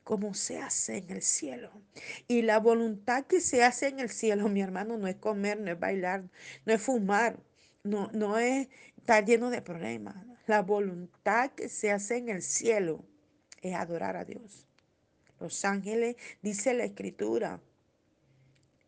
como 0.10 0.34
se 0.34 0.58
hace 0.58 0.98
en 0.98 1.12
el 1.12 1.22
cielo. 1.22 1.70
Y 2.28 2.42
la 2.42 2.60
voluntad 2.60 3.28
que 3.28 3.40
se 3.40 3.64
hace 3.64 3.90
en 3.90 4.00
el 4.00 4.10
cielo, 4.10 4.50
mi 4.50 4.60
hermano, 4.60 4.98
no 4.98 5.08
es 5.08 5.18
comer, 5.18 5.60
no 5.60 5.70
es 5.70 5.80
bailar, 5.80 6.24
no 6.66 6.74
es 6.74 6.82
fumar, 6.82 7.38
no, 7.84 8.10
no 8.12 8.40
es 8.40 8.70
estar 8.98 9.24
lleno 9.24 9.52
de 9.52 9.62
problemas. 9.62 10.16
La 10.48 10.64
voluntad 10.64 11.52
que 11.52 11.70
se 11.70 11.92
hace 11.92 12.18
en 12.18 12.30
el 12.30 12.42
cielo 12.42 13.06
es 13.62 13.76
adorar 13.76 14.18
a 14.18 14.26
Dios. 14.26 14.66
Los 15.40 15.64
ángeles, 15.64 16.16
dice 16.42 16.74
la 16.74 16.86
escritura, 16.86 17.62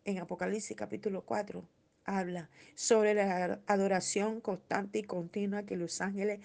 en 0.06 0.18
Apocalipsis 0.18 0.76
capítulo 0.76 1.24
4 1.24 1.64
habla 2.06 2.50
sobre 2.76 3.14
la 3.14 3.60
adoración 3.68 4.42
constante 4.42 5.00
y 5.00 5.04
continua 5.04 5.64
que 5.64 5.76
los 5.76 6.02
ángeles 6.02 6.40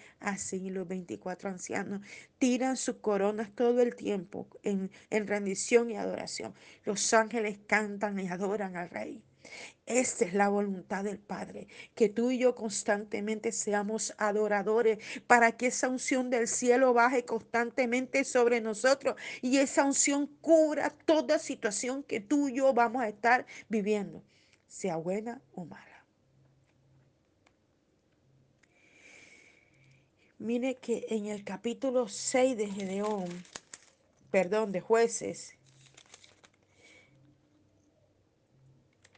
y 0.53 0.71
los 0.71 0.87
24 0.87 1.49
ancianos 1.49 2.01
tiran 2.39 2.77
sus 2.77 2.97
coronas 2.97 3.51
todo 3.55 3.81
el 3.81 3.95
tiempo 3.95 4.49
en, 4.63 4.91
en 5.11 5.27
rendición 5.27 5.91
y 5.91 5.97
adoración. 5.97 6.55
Los 6.85 7.13
ángeles 7.15 7.59
cantan 7.67 8.19
y 8.19 8.29
adoran 8.29 8.77
al 8.77 8.91
rey. 8.91 9.23
Esta 9.87 10.25
es 10.25 10.35
la 10.35 10.49
voluntad 10.49 11.05
del 11.05 11.19
Padre, 11.19 11.69
que 11.95 12.09
tú 12.09 12.31
y 12.33 12.39
yo 12.39 12.55
constantemente 12.55 13.53
seamos 13.53 14.15
adoradores 14.19 14.99
para 15.27 15.53
que 15.53 15.69
esa 15.69 15.89
unción 15.89 16.31
del 16.31 16.49
cielo 16.49 16.93
baje 16.93 17.25
constantemente 17.25 18.25
sobre 18.25 18.61
nosotros 18.61 19.15
y 19.43 19.59
esa 19.59 19.85
unción 19.85 20.27
cubra 20.41 20.91
toda 20.91 21.39
situación 21.39 22.03
que 22.03 22.21
tú 22.21 22.49
y 22.49 22.55
yo 22.55 22.75
vamos 22.75 23.03
a 23.03 23.09
estar 23.09 23.47
viviendo, 23.69 24.25
sea 24.77 24.97
buena 24.97 25.41
o 25.55 25.65
mala. 25.65 26.05
Mire 30.39 30.75
que 30.75 31.07
en 31.09 31.29
el 31.29 31.45
capítulo 31.45 32.09
6 32.09 32.59
de 32.59 32.67
Gedeón, 32.67 33.27
perdón, 34.31 34.73
de 34.73 34.83
jueces, 34.83 35.55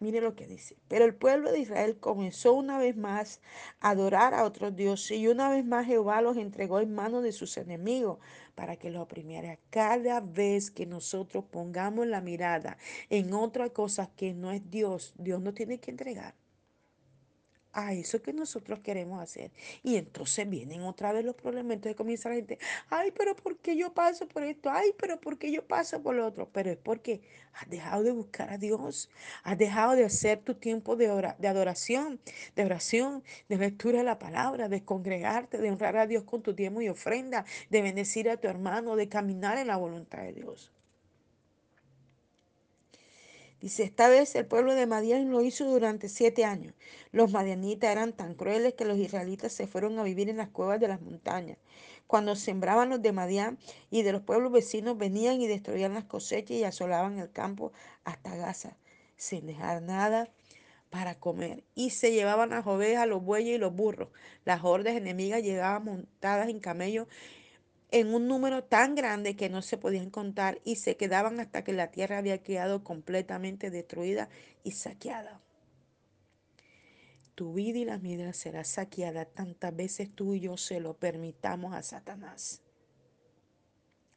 Mire 0.00 0.20
lo 0.20 0.36
que 0.36 0.46
dice. 0.46 0.76
Pero 0.86 1.04
el 1.04 1.12
pueblo 1.12 1.50
de 1.50 1.58
Israel 1.58 1.98
comenzó 1.98 2.52
una 2.52 2.78
vez 2.78 2.96
más 2.96 3.40
a 3.80 3.90
adorar 3.90 4.32
a 4.32 4.44
otros 4.44 4.76
dioses 4.76 5.18
y 5.18 5.26
una 5.26 5.50
vez 5.50 5.64
más 5.64 5.86
Jehová 5.86 6.20
los 6.20 6.36
entregó 6.36 6.78
en 6.78 6.94
manos 6.94 7.24
de 7.24 7.32
sus 7.32 7.56
enemigos 7.56 8.18
para 8.58 8.74
que 8.74 8.90
los 8.90 9.02
oprimiera. 9.02 9.56
Cada 9.70 10.20
vez 10.20 10.72
que 10.72 10.84
nosotros 10.84 11.44
pongamos 11.44 12.08
la 12.08 12.20
mirada 12.20 12.76
en 13.08 13.32
otra 13.32 13.70
cosa 13.70 14.10
que 14.16 14.34
no 14.34 14.50
es 14.50 14.68
Dios, 14.68 15.14
Dios 15.16 15.40
nos 15.40 15.54
tiene 15.54 15.78
que 15.78 15.92
entregar 15.92 16.34
a 17.72 17.92
eso 17.94 18.22
que 18.22 18.32
nosotros 18.32 18.80
queremos 18.80 19.20
hacer. 19.22 19.50
Y 19.82 19.96
entonces 19.96 20.48
vienen 20.48 20.82
otra 20.82 21.12
vez 21.12 21.24
los 21.24 21.34
problemas. 21.34 21.74
Entonces 21.74 21.96
comienza 21.96 22.28
la 22.28 22.36
gente, 22.36 22.58
ay, 22.90 23.12
pero 23.12 23.36
¿por 23.36 23.58
qué 23.58 23.76
yo 23.76 23.92
paso 23.94 24.26
por 24.28 24.42
esto? 24.42 24.70
Ay, 24.70 24.92
pero 24.98 25.20
¿por 25.20 25.38
qué 25.38 25.50
yo 25.52 25.66
paso 25.66 26.02
por 26.02 26.14
lo 26.14 26.26
otro? 26.26 26.48
Pero 26.52 26.70
es 26.70 26.76
porque 26.78 27.20
has 27.52 27.68
dejado 27.68 28.02
de 28.02 28.12
buscar 28.12 28.50
a 28.50 28.58
Dios, 28.58 29.10
has 29.42 29.58
dejado 29.58 29.92
de 29.94 30.04
hacer 30.04 30.38
tu 30.40 30.54
tiempo 30.54 30.96
de, 30.96 31.10
ora- 31.10 31.36
de 31.38 31.48
adoración, 31.48 32.20
de 32.56 32.64
oración, 32.64 33.22
de 33.48 33.56
lectura 33.58 33.98
de 33.98 34.04
la 34.04 34.18
palabra, 34.18 34.68
de 34.68 34.84
congregarte, 34.84 35.58
de 35.58 35.70
honrar 35.70 35.96
a 35.96 36.06
Dios 36.06 36.24
con 36.24 36.42
tu 36.42 36.54
tiempo 36.54 36.80
y 36.80 36.88
ofrenda, 36.88 37.44
de 37.70 37.82
bendecir 37.82 38.28
a 38.30 38.36
tu 38.36 38.48
hermano, 38.48 38.96
de 38.96 39.08
caminar 39.08 39.58
en 39.58 39.66
la 39.68 39.76
voluntad 39.76 40.22
de 40.22 40.32
Dios. 40.32 40.72
Dice, 43.60 43.82
esta 43.82 44.08
vez 44.08 44.36
el 44.36 44.46
pueblo 44.46 44.74
de 44.74 44.86
Madián 44.86 45.30
lo 45.30 45.42
hizo 45.42 45.64
durante 45.64 46.08
siete 46.08 46.44
años. 46.44 46.74
Los 47.10 47.32
madianitas 47.32 47.90
eran 47.90 48.12
tan 48.12 48.34
crueles 48.34 48.74
que 48.74 48.84
los 48.84 48.98
israelitas 48.98 49.52
se 49.52 49.66
fueron 49.66 49.98
a 49.98 50.04
vivir 50.04 50.28
en 50.28 50.36
las 50.36 50.48
cuevas 50.48 50.78
de 50.78 50.86
las 50.86 51.00
montañas. 51.00 51.58
Cuando 52.06 52.36
sembraban 52.36 52.88
los 52.88 53.02
de 53.02 53.12
Madián 53.12 53.58
y 53.90 54.02
de 54.02 54.12
los 54.12 54.22
pueblos 54.22 54.52
vecinos 54.52 54.96
venían 54.96 55.40
y 55.40 55.48
destruían 55.48 55.94
las 55.94 56.04
cosechas 56.04 56.56
y 56.56 56.62
asolaban 56.64 57.18
el 57.18 57.32
campo 57.32 57.72
hasta 58.04 58.36
Gaza, 58.36 58.76
sin 59.16 59.46
dejar 59.46 59.82
nada 59.82 60.30
para 60.88 61.18
comer. 61.18 61.64
Y 61.74 61.90
se 61.90 62.12
llevaban 62.12 62.50
las 62.50 62.66
ovejas, 62.66 63.08
los 63.08 63.22
bueyes 63.24 63.56
y 63.56 63.58
los 63.58 63.74
burros. 63.74 64.08
Las 64.44 64.62
hordas 64.62 64.94
enemigas 64.94 65.42
llegaban 65.42 65.84
montadas 65.84 66.48
en 66.48 66.60
camellos 66.60 67.08
en 67.90 68.14
un 68.14 68.28
número 68.28 68.64
tan 68.64 68.94
grande 68.94 69.36
que 69.36 69.48
no 69.48 69.62
se 69.62 69.78
podían 69.78 70.10
contar 70.10 70.60
y 70.64 70.76
se 70.76 70.96
quedaban 70.96 71.40
hasta 71.40 71.64
que 71.64 71.72
la 71.72 71.90
tierra 71.90 72.18
había 72.18 72.42
quedado 72.42 72.84
completamente 72.84 73.70
destruida 73.70 74.28
y 74.62 74.72
saqueada. 74.72 75.40
Tu 77.34 77.54
vida 77.54 77.78
y 77.78 77.84
la 77.84 77.98
mía 77.98 78.32
será 78.32 78.64
saqueada 78.64 79.24
tantas 79.24 79.74
veces 79.74 80.10
tú 80.14 80.34
y 80.34 80.40
yo 80.40 80.56
se 80.56 80.80
lo 80.80 80.94
permitamos 80.94 81.74
a 81.74 81.82
Satanás. 81.82 82.62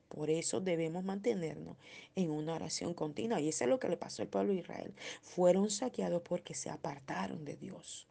Por 0.09 0.29
eso 0.29 0.59
debemos 0.59 1.05
mantenernos 1.05 1.77
en 2.15 2.31
una 2.31 2.55
oración 2.55 2.93
continua. 2.93 3.39
Y 3.39 3.47
eso 3.47 3.63
es 3.63 3.69
lo 3.69 3.79
que 3.79 3.87
le 3.87 3.95
pasó 3.95 4.23
al 4.23 4.27
pueblo 4.27 4.51
de 4.51 4.59
Israel. 4.59 4.93
Fueron 5.21 5.69
saqueados 5.69 6.21
porque 6.23 6.53
se 6.53 6.69
apartaron 6.69 7.45
de 7.45 7.55
Dios 7.55 8.11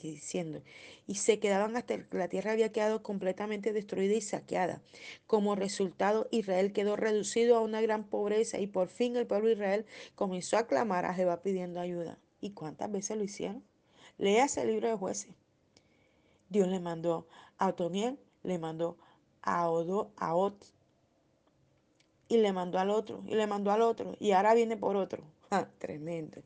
diciendo, 0.00 0.62
y 1.06 1.16
se 1.16 1.38
quedaban 1.38 1.76
hasta 1.76 1.98
que 1.98 2.16
la 2.16 2.28
tierra 2.28 2.52
había 2.52 2.72
quedado 2.72 3.02
completamente 3.02 3.72
destruida 3.72 4.14
y 4.14 4.20
saqueada. 4.20 4.80
Como 5.26 5.54
resultado, 5.54 6.28
Israel 6.30 6.72
quedó 6.72 6.96
reducido 6.96 7.56
a 7.56 7.60
una 7.60 7.80
gran 7.80 8.04
pobreza 8.04 8.58
y 8.58 8.66
por 8.66 8.88
fin 8.88 9.16
el 9.16 9.26
pueblo 9.26 9.48
de 9.48 9.54
Israel 9.54 9.86
comenzó 10.14 10.56
a 10.56 10.66
clamar 10.66 11.04
a 11.04 11.14
Jehová 11.14 11.42
pidiendo 11.42 11.80
ayuda. 11.80 12.18
¿Y 12.40 12.50
cuántas 12.50 12.90
veces 12.90 13.16
lo 13.16 13.24
hicieron? 13.24 13.62
Léase 14.18 14.62
el 14.62 14.68
libro 14.68 14.88
de 14.88 14.96
jueces. 14.96 15.34
Dios 16.48 16.68
le 16.68 16.80
mandó 16.80 17.26
a 17.58 17.68
Otoniel, 17.68 18.18
le 18.42 18.58
mandó 18.58 18.96
a 19.42 19.68
Odo, 19.70 20.12
a 20.16 20.34
Ot, 20.34 20.64
y 22.28 22.38
le 22.38 22.52
mandó 22.52 22.78
al 22.78 22.90
otro, 22.90 23.22
y 23.26 23.34
le 23.34 23.46
mandó 23.46 23.70
al 23.70 23.82
otro, 23.82 24.16
y 24.18 24.32
ahora 24.32 24.54
viene 24.54 24.76
por 24.76 24.96
otro. 24.96 25.22
Tremendo. 25.78 26.42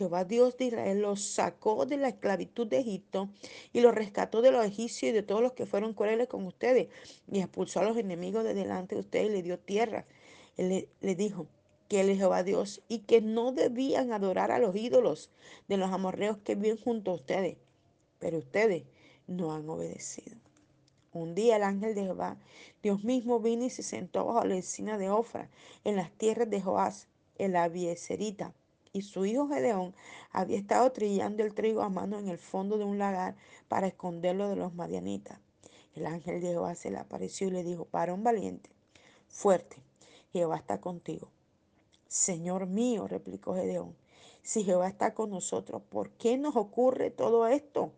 Jehová 0.00 0.24
Dios 0.24 0.56
de 0.56 0.64
Israel 0.64 1.02
los 1.02 1.22
sacó 1.22 1.84
de 1.84 1.98
la 1.98 2.08
esclavitud 2.08 2.66
de 2.66 2.78
Egipto 2.78 3.28
y 3.74 3.82
los 3.82 3.94
rescató 3.94 4.40
de 4.40 4.50
los 4.50 4.64
egipcios 4.64 5.10
y 5.10 5.12
de 5.12 5.22
todos 5.22 5.42
los 5.42 5.52
que 5.52 5.66
fueron 5.66 5.92
crueles 5.92 6.26
con 6.26 6.46
ustedes 6.46 6.88
y 7.30 7.40
expulsó 7.40 7.80
a 7.80 7.84
los 7.84 7.98
enemigos 7.98 8.42
de 8.44 8.54
delante 8.54 8.94
de 8.94 9.02
ustedes 9.02 9.26
y 9.26 9.32
le 9.32 9.42
dio 9.42 9.58
tierra. 9.58 10.06
Él 10.56 10.88
le, 11.02 11.14
dijo 11.16 11.48
que 11.86 12.00
él 12.00 12.08
es 12.08 12.16
Jehová 12.16 12.42
Dios 12.44 12.80
y 12.88 13.00
que 13.00 13.20
no 13.20 13.52
debían 13.52 14.14
adorar 14.14 14.52
a 14.52 14.58
los 14.58 14.74
ídolos 14.74 15.28
de 15.68 15.76
los 15.76 15.90
amorreos 15.90 16.38
que 16.38 16.54
viven 16.54 16.78
junto 16.78 17.10
a 17.10 17.16
ustedes. 17.16 17.58
Pero 18.18 18.38
ustedes 18.38 18.84
no 19.26 19.52
han 19.52 19.68
obedecido. 19.68 20.34
Un 21.12 21.34
día 21.34 21.56
el 21.56 21.62
ángel 21.62 21.94
de 21.94 22.04
Jehová, 22.04 22.38
Dios 22.82 23.04
mismo 23.04 23.38
vino 23.38 23.66
y 23.66 23.70
se 23.70 23.82
sentó 23.82 24.24
bajo 24.24 24.46
la 24.46 24.54
encina 24.54 24.96
de 24.96 25.10
Ofra, 25.10 25.50
en 25.84 25.96
las 25.96 26.10
tierras 26.10 26.48
de 26.48 26.62
Joás, 26.62 27.06
el 27.36 27.54
abieserita. 27.54 28.54
Y 28.92 29.02
su 29.02 29.24
hijo 29.24 29.48
Gedeón 29.48 29.94
había 30.32 30.58
estado 30.58 30.90
trillando 30.90 31.44
el 31.44 31.54
trigo 31.54 31.82
a 31.82 31.88
mano 31.88 32.18
en 32.18 32.28
el 32.28 32.38
fondo 32.38 32.76
de 32.76 32.84
un 32.84 32.98
lagar 32.98 33.36
para 33.68 33.86
esconderlo 33.86 34.48
de 34.48 34.56
los 34.56 34.74
madianitas. 34.74 35.38
El 35.94 36.06
ángel 36.06 36.40
de 36.40 36.48
Jehová 36.48 36.74
se 36.74 36.90
le 36.90 36.98
apareció 36.98 37.48
y 37.48 37.52
le 37.52 37.62
dijo, 37.62 37.86
varón 37.92 38.24
valiente, 38.24 38.70
fuerte, 39.28 39.76
Jehová 40.32 40.56
está 40.56 40.80
contigo. 40.80 41.30
Señor 42.08 42.66
mío, 42.66 43.06
replicó 43.06 43.54
Gedeón, 43.54 43.94
si 44.42 44.64
Jehová 44.64 44.88
está 44.88 45.14
con 45.14 45.30
nosotros, 45.30 45.82
¿por 45.88 46.10
qué 46.10 46.36
nos 46.36 46.56
ocurre 46.56 47.10
todo 47.10 47.46
esto? 47.46 47.92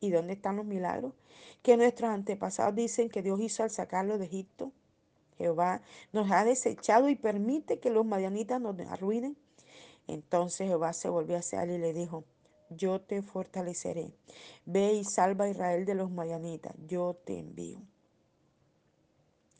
¿Y 0.00 0.10
dónde 0.10 0.34
están 0.34 0.56
los 0.56 0.66
milagros? 0.66 1.14
Que 1.62 1.76
nuestros 1.76 2.10
antepasados 2.10 2.74
dicen 2.74 3.08
que 3.08 3.22
Dios 3.22 3.40
hizo 3.40 3.62
al 3.62 3.70
sacarlo 3.70 4.18
de 4.18 4.26
Egipto. 4.26 4.72
Jehová 5.38 5.80
nos 6.12 6.30
ha 6.30 6.44
desechado 6.44 7.08
y 7.08 7.14
permite 7.14 7.78
que 7.78 7.90
los 7.90 8.04
madianitas 8.04 8.60
nos 8.60 8.78
arruinen. 8.80 9.36
Entonces 10.06 10.68
Jehová 10.68 10.92
se 10.92 11.08
volvió 11.08 11.36
hacia 11.36 11.62
él 11.62 11.70
y 11.72 11.78
le 11.78 11.92
dijo, 11.92 12.24
yo 12.70 13.00
te 13.00 13.22
fortaleceré. 13.22 14.12
Ve 14.64 14.92
y 14.92 15.04
salva 15.04 15.46
a 15.46 15.48
Israel 15.48 15.84
de 15.84 15.94
los 15.94 16.10
mayanitas, 16.10 16.74
yo 16.86 17.16
te 17.24 17.38
envío. 17.38 17.80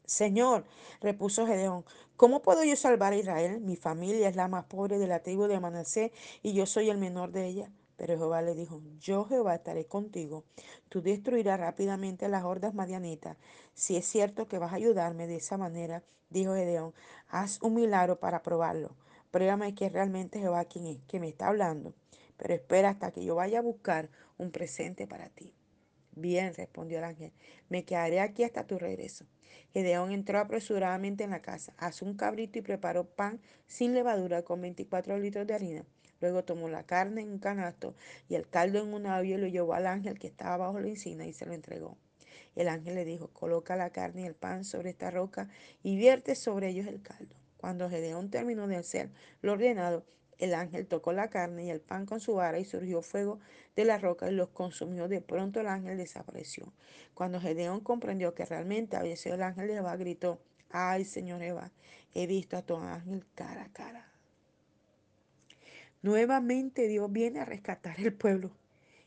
Señor, 0.05 0.65
repuso 1.01 1.47
Gedeón, 1.47 1.85
¿cómo 2.17 2.41
puedo 2.41 2.63
yo 2.63 2.77
salvar 2.77 3.13
a 3.13 3.17
Israel? 3.17 3.61
Mi 3.61 3.77
familia 3.77 4.29
es 4.29 4.37
la 4.37 4.47
más 4.47 4.65
pobre 4.67 4.99
de 4.99 5.09
la 5.09 5.21
tribu 5.21 5.49
de 5.49 5.59
Manasés 5.59 6.13
y 6.43 6.53
yo 6.53 6.65
soy 6.67 6.91
el 6.91 6.99
menor 6.99 7.33
de 7.33 7.47
ella. 7.47 7.71
Pero 7.97 8.17
Jehová 8.17 8.43
le 8.43 8.55
dijo, 8.55 8.83
yo 9.01 9.25
Jehová 9.25 9.55
estaré 9.55 9.87
contigo. 9.87 10.45
Tú 10.89 11.01
destruirás 11.01 11.59
rápidamente 11.59 12.29
las 12.29 12.45
hordas 12.45 12.75
madianitas. 12.75 13.37
Si 13.75 13.97
es 13.97 14.07
cierto 14.07 14.49
que 14.49 14.59
vas 14.59 14.73
a 14.73 14.77
ayudarme 14.77 15.27
de 15.27 15.37
esa 15.37 15.57
manera, 15.57 16.03
dijo 16.31 16.55
Gedeón, 16.55 16.95
haz 17.29 17.61
un 17.63 17.75
milagro 17.75 18.21
para 18.21 18.43
probarlo. 18.43 18.95
Pruébame 19.37 19.75
que 19.75 19.91
realmente 19.91 20.39
Jehová 20.39 20.65
quien 20.65 20.87
es, 20.87 20.99
que 21.07 21.21
me 21.21 21.29
está 21.29 21.49
hablando. 21.49 21.93
Pero 22.39 22.55
espera 22.55 22.89
hasta 22.89 23.11
que 23.11 23.23
yo 23.23 23.35
vaya 23.35 23.59
a 23.59 23.61
buscar 23.63 24.09
un 24.39 24.51
presente 24.51 25.07
para 25.07 25.29
ti. 25.29 25.53
Bien, 26.13 26.55
respondió 26.55 26.97
el 26.97 27.05
ángel, 27.05 27.33
me 27.69 27.85
quedaré 27.85 28.21
aquí 28.21 28.45
hasta 28.45 28.67
tu 28.67 28.79
regreso. 28.79 29.27
Gedeón 29.75 30.13
entró 30.13 30.39
apresuradamente 30.39 31.23
en 31.23 31.33
la 31.33 31.43
casa, 31.43 31.75
asó 31.77 32.07
un 32.07 32.17
cabrito 32.17 32.59
y 32.59 32.63
preparó 32.63 33.05
pan 33.05 33.39
sin 33.67 33.93
levadura 33.93 34.41
con 34.41 34.63
24 34.63 35.19
litros 35.19 35.47
de 35.47 35.53
harina. 35.53 35.85
Luego 36.23 36.43
tomó 36.43 36.71
la 36.71 36.85
carne 36.85 37.21
en 37.21 37.33
un 37.33 37.39
canasto 37.39 37.95
y 38.31 38.37
el 38.37 38.49
caldo 38.49 38.79
en 38.79 38.95
una 38.95 39.19
olla 39.19 39.35
y 39.35 39.39
lo 39.39 39.49
llevó 39.49 39.75
al 39.75 39.87
ángel 39.87 40.19
que 40.19 40.29
estaba 40.29 40.57
bajo 40.57 40.81
la 40.81 40.89
encina 40.89 41.27
y 41.27 41.35
se 41.35 41.45
lo 41.45 41.53
entregó. 41.53 41.99
El 42.55 42.69
ángel 42.69 42.95
le 42.95 43.05
dijo, 43.05 43.29
coloca 43.35 43.77
la 43.77 43.91
carne 43.91 44.23
y 44.23 44.25
el 44.25 44.35
pan 44.35 44.65
sobre 44.65 44.89
esta 44.89 45.11
roca 45.11 45.51
y 45.83 45.99
vierte 45.99 46.35
sobre 46.37 46.71
ellos 46.71 46.87
el 46.87 47.03
caldo. 47.03 47.37
Cuando 47.59 47.89
Gedeón 47.89 48.31
terminó 48.31 48.67
de 48.69 48.77
hacer 48.77 49.11
lo 49.43 49.53
ordenado, 49.53 50.05
el 50.39 50.55
ángel 50.55 50.87
tocó 50.87 51.13
la 51.13 51.31
carne 51.31 51.65
y 51.65 51.71
el 51.71 51.81
pan 51.81 52.05
con 52.05 52.21
su 52.21 52.35
vara 52.35 52.59
y 52.59 52.65
surgió 52.65 53.01
fuego 53.01 53.41
de 53.75 53.85
la 53.85 53.99
roca 53.99 54.31
y 54.31 54.35
los 54.35 54.49
consumió. 54.49 55.09
De 55.09 55.21
pronto 55.21 55.61
el 55.61 55.67
ángel 55.67 55.97
desapareció. 55.97 56.73
Cuando 57.15 57.41
Gedeón 57.41 57.81
comprendió 57.81 58.35
que 58.35 58.45
realmente 58.45 58.97
había 58.97 59.17
sido 59.17 59.37
el 59.37 59.43
ángel 59.43 59.69
de 59.69 59.75
Jehová, 59.75 59.97
gritó, 59.97 60.41
ay 60.71 61.05
Señor 61.05 61.41
Jehová, 61.41 61.73
he 62.15 62.27
visto 62.27 62.57
a 62.57 62.63
tu 62.63 62.77
ángel 62.77 63.25
cara 63.35 63.65
a 63.65 63.73
cara. 63.73 64.13
Nuevamente 66.03 66.87
Dios 66.87 67.11
viene 67.11 67.41
a 67.41 67.45
rescatar 67.45 67.99
el 67.99 68.13
pueblo 68.13 68.51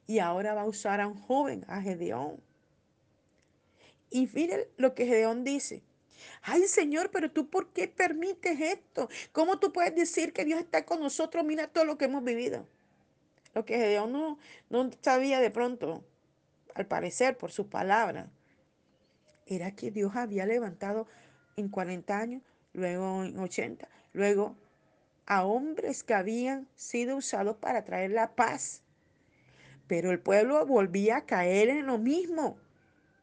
y 0.08 0.20
ahora 0.20 0.56
va 0.56 0.62
a 0.62 0.66
usar 0.66 1.00
a 1.02 1.08
un 1.08 1.16
joven, 1.16 1.64
a 1.68 1.82
Gedeón. 1.82 2.42
Y 4.10 4.28
miren 4.34 4.62
lo 4.78 4.96
que 4.96 5.06
Gedeón 5.06 5.44
dice. 5.44 5.84
Ay 6.42 6.64
Señor, 6.68 7.12
pero 7.12 7.32
tú 7.32 7.50
por 7.50 7.72
qué 7.74 7.88
permites 7.88 8.60
esto? 8.60 9.10
¿Cómo 9.32 9.60
tú 9.60 9.72
puedes 9.72 9.96
decir 9.96 10.34
que 10.34 10.46
Dios 10.46 10.60
está 10.60 10.86
con 10.86 11.00
nosotros? 11.00 11.44
Mira 11.46 11.68
todo 11.68 11.86
lo 11.86 11.98
que 11.98 12.06
hemos 12.06 12.24
vivido. 12.24 12.68
Lo 13.54 13.66
que 13.66 13.78
Gedeón 13.78 14.12
no, 14.12 14.38
no 14.70 14.90
sabía 15.02 15.40
de 15.40 15.52
pronto, 15.52 16.04
al 16.76 16.86
parecer, 16.86 17.38
por 17.38 17.52
sus 17.52 17.68
palabras, 17.68 18.28
era 19.46 19.76
que 19.76 19.92
Dios 19.92 20.16
había 20.16 20.46
levantado 20.46 21.08
en 21.58 21.70
40 21.70 22.18
años, 22.18 22.44
luego 22.74 23.24
en 23.24 23.38
80, 23.40 23.88
luego 24.14 24.56
a 25.26 25.46
hombres 25.46 26.04
que 26.04 26.14
habían 26.14 26.68
sido 26.76 27.18
usados 27.18 27.58
para 27.58 27.84
traer 27.84 28.12
la 28.12 28.36
paz. 28.36 28.84
Pero 29.88 30.12
el 30.12 30.20
pueblo 30.20 30.66
volvía 30.66 31.18
a 31.18 31.26
caer 31.26 31.70
en 31.70 31.86
lo 31.88 31.98
mismo. 31.98 32.58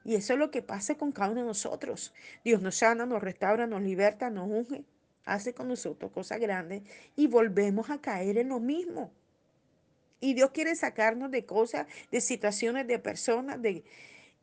Y 0.07 0.15
eso 0.15 0.35
es 0.35 0.39
lo 0.39 0.53
que 0.53 0.63
pasa 0.63 0.95
con 0.95 1.11
cada 1.11 1.33
uno 1.33 1.41
de 1.41 1.49
nosotros. 1.49 2.15
Dios 2.45 2.63
nos 2.63 2.77
sana, 2.77 3.07
nos 3.07 3.21
restaura, 3.21 3.67
nos 3.67 3.83
liberta, 3.83 4.31
nos 4.31 4.49
unge, 4.49 4.85
hace 5.25 5.53
con 5.53 5.67
nosotros 5.67 6.13
cosas 6.13 6.39
grandes 6.39 6.85
y 7.17 7.27
volvemos 7.27 7.91
a 7.91 8.01
caer 8.01 8.39
en 8.39 8.51
lo 8.51 8.61
mismo. 8.61 9.11
Y 10.21 10.35
Dios 10.35 10.53
quiere 10.53 10.77
sacarnos 10.77 11.33
de 11.33 11.45
cosas, 11.45 11.89
de 12.13 12.21
situaciones, 12.21 12.87
de 12.87 13.01
personas, 13.01 13.61
de, 13.61 13.83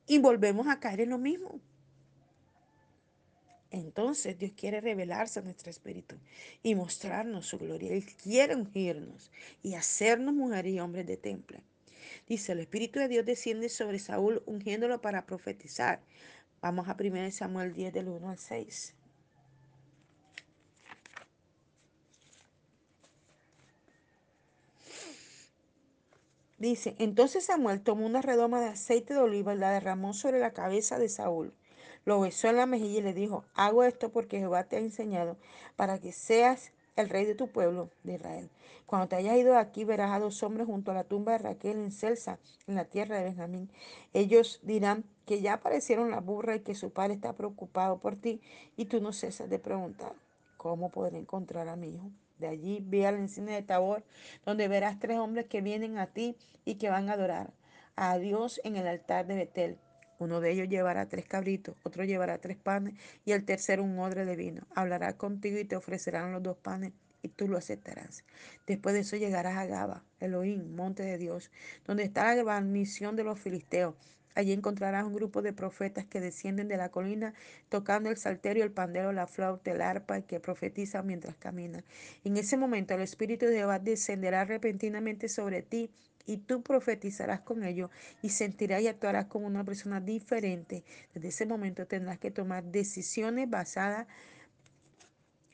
y 0.05 0.17
volvemos 0.17 0.67
a 0.67 0.81
caer 0.81 0.99
en 0.99 1.11
lo 1.11 1.17
mismo. 1.17 1.61
Entonces 3.71 4.37
Dios 4.37 4.51
quiere 4.57 4.81
revelarse 4.81 5.39
a 5.39 5.43
nuestro 5.43 5.71
espíritu 5.71 6.17
y 6.61 6.75
mostrarnos 6.75 7.47
su 7.47 7.57
gloria. 7.57 7.93
Él 7.93 8.05
quiere 8.21 8.53
ungirnos 8.53 9.31
y 9.63 9.75
hacernos 9.75 10.33
mujeres 10.33 10.73
y 10.73 10.81
hombres 10.81 11.07
de 11.07 11.15
temple. 11.15 11.63
Dice, 12.27 12.53
el 12.53 12.59
Espíritu 12.59 12.99
de 12.99 13.07
Dios 13.07 13.25
desciende 13.25 13.69
sobre 13.69 13.99
Saúl 13.99 14.41
ungiéndolo 14.45 15.01
para 15.01 15.25
profetizar. 15.25 16.01
Vamos 16.61 16.87
a 16.87 16.95
1 16.97 17.31
Samuel 17.31 17.73
10 17.73 17.93
del 17.93 18.07
1 18.07 18.29
al 18.29 18.37
6. 18.37 18.95
Dice, 26.63 26.95
entonces 26.97 27.43
Samuel 27.43 27.81
tomó 27.81 28.05
una 28.05 28.21
redoma 28.21 28.61
de 28.61 28.67
aceite 28.67 29.13
de 29.13 29.19
oliva 29.19 29.53
y 29.53 29.57
la 29.57 29.71
derramó 29.71 30.13
sobre 30.13 30.39
la 30.39 30.53
cabeza 30.53 30.97
de 30.97 31.09
Saúl. 31.09 31.53
Lo 32.05 32.21
besó 32.21 32.47
en 32.47 32.55
la 32.55 32.65
mejilla 32.65 32.99
y 32.99 33.01
le 33.03 33.13
dijo, 33.13 33.43
hago 33.53 33.83
esto 33.83 34.13
porque 34.13 34.39
Jehová 34.39 34.63
te 34.63 34.77
ha 34.77 34.79
enseñado 34.79 35.37
para 35.75 35.99
que 35.99 36.13
seas 36.13 36.71
el 36.95 37.09
rey 37.09 37.25
de 37.25 37.35
tu 37.35 37.47
pueblo 37.47 37.89
de 38.03 38.13
Israel. 38.15 38.49
Cuando 38.85 39.07
te 39.07 39.15
hayas 39.15 39.37
ido 39.37 39.53
de 39.53 39.59
aquí 39.59 39.83
verás 39.85 40.11
a 40.11 40.19
dos 40.19 40.43
hombres 40.43 40.67
junto 40.67 40.91
a 40.91 40.93
la 40.93 41.03
tumba 41.03 41.33
de 41.33 41.39
Raquel 41.39 41.77
en 41.77 41.91
Celsa, 41.91 42.39
en 42.67 42.75
la 42.75 42.85
tierra 42.85 43.17
de 43.17 43.23
Benjamín. 43.23 43.71
Ellos 44.13 44.59
dirán 44.63 45.03
que 45.25 45.41
ya 45.41 45.53
aparecieron 45.53 46.11
la 46.11 46.19
burra 46.19 46.55
y 46.55 46.59
que 46.59 46.75
su 46.75 46.91
padre 46.91 47.13
está 47.13 47.33
preocupado 47.33 47.99
por 47.99 48.15
ti 48.15 48.41
y 48.75 48.85
tú 48.85 49.01
no 49.01 49.13
cesas 49.13 49.49
de 49.49 49.59
preguntar, 49.59 50.13
¿cómo 50.57 50.89
podré 50.89 51.17
encontrar 51.17 51.67
a 51.67 51.75
mi 51.75 51.95
hijo? 51.95 52.11
De 52.37 52.47
allí 52.47 52.83
ve 52.85 53.07
al 53.07 53.15
encina 53.15 53.53
de 53.53 53.61
Tabor, 53.61 54.03
donde 54.45 54.67
verás 54.67 54.99
tres 54.99 55.17
hombres 55.17 55.45
que 55.45 55.61
vienen 55.61 55.97
a 55.97 56.07
ti 56.07 56.35
y 56.65 56.75
que 56.75 56.89
van 56.89 57.09
a 57.09 57.13
adorar 57.13 57.53
a 57.95 58.17
Dios 58.17 58.59
en 58.63 58.75
el 58.75 58.87
altar 58.87 59.27
de 59.27 59.35
Betel. 59.35 59.77
Uno 60.19 60.39
de 60.41 60.51
ellos 60.51 60.69
llevará 60.69 61.07
tres 61.07 61.25
cabritos, 61.25 61.75
otro 61.83 62.03
llevará 62.03 62.37
tres 62.39 62.57
panes 62.57 62.95
y 63.25 63.31
el 63.31 63.45
tercero 63.45 63.83
un 63.83 63.99
odre 63.99 64.25
de 64.25 64.35
vino. 64.35 64.67
Hablará 64.75 65.17
contigo 65.17 65.57
y 65.59 65.65
te 65.65 65.75
ofrecerán 65.75 66.31
los 66.31 66.43
dos 66.43 66.57
panes 66.57 66.93
y 67.23 67.29
tú 67.29 67.47
lo 67.47 67.57
aceptarás. 67.57 68.23
Después 68.67 68.93
de 68.93 69.01
eso 69.01 69.15
llegarás 69.15 69.57
a 69.57 69.65
Gaba, 69.65 70.03
Elohim, 70.19 70.75
monte 70.75 71.03
de 71.03 71.17
Dios, 71.17 71.51
donde 71.85 72.03
está 72.03 72.35
la 72.35 72.43
guarnición 72.43 73.15
de 73.15 73.23
los 73.23 73.39
filisteos. 73.39 73.95
Allí 74.35 74.51
encontrarás 74.51 75.05
un 75.05 75.13
grupo 75.13 75.41
de 75.41 75.53
profetas 75.53 76.05
que 76.05 76.19
descienden 76.19 76.67
de 76.67 76.77
la 76.77 76.89
colina 76.89 77.33
tocando 77.69 78.09
el 78.09 78.17
salterio, 78.17 78.63
el 78.63 78.71
pandero, 78.71 79.11
la 79.13 79.27
flauta, 79.27 79.71
el 79.71 79.81
arpa 79.81 80.19
y 80.19 80.23
que 80.23 80.39
profetizan 80.39 81.05
mientras 81.05 81.35
caminan. 81.35 81.83
En 82.23 82.37
ese 82.37 82.57
momento 82.57 82.95
el 82.95 83.01
Espíritu 83.01 83.45
de 83.45 83.57
Jehová 83.57 83.79
descenderá 83.79 84.43
repentinamente 84.43 85.29
sobre 85.29 85.61
ti 85.61 85.91
y 86.25 86.37
tú 86.37 86.63
profetizarás 86.63 87.41
con 87.41 87.63
ellos 87.63 87.89
y 88.21 88.29
sentirás 88.29 88.81
y 88.81 88.87
actuarás 88.87 89.25
como 89.25 89.47
una 89.47 89.63
persona 89.63 89.99
diferente. 89.99 90.83
Desde 91.13 91.27
ese 91.27 91.45
momento 91.45 91.87
tendrás 91.87 92.19
que 92.19 92.31
tomar 92.31 92.63
decisiones 92.63 93.49
basadas 93.49 94.07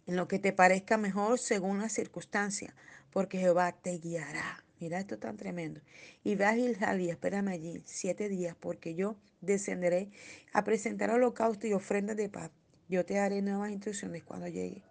en 0.06 0.16
lo 0.16 0.28
que 0.28 0.40
te 0.40 0.54
parezca 0.54 0.98
mejor 0.98 1.40
según 1.40 1.80
las 1.80 1.94
circunstancias, 1.94 2.74
porque 3.12 3.38
Jehová 3.38 3.72
te 3.74 3.98
guiará. 3.98 4.64
Mira 4.80 5.00
esto 5.00 5.20
tan 5.20 5.38
tremendo. 5.38 5.82
Y 6.24 6.36
ve 6.36 6.46
a 6.46 6.54
Gilgal 6.54 7.02
y 7.02 7.10
espérame 7.10 7.50
allí 7.50 7.84
siete 7.86 8.30
días, 8.30 8.56
porque 8.60 8.96
yo 8.96 9.18
descenderé 9.42 10.10
a 10.54 10.64
presentar 10.64 11.12
holocausto 11.12 11.68
y 11.68 11.74
ofrendas 11.74 12.16
de 12.16 12.30
paz. 12.30 12.50
Yo 12.88 13.06
te 13.06 13.16
daré 13.16 13.42
nuevas 13.42 13.72
instrucciones 13.72 14.24
cuando 14.24 14.48
llegue. 14.48 14.84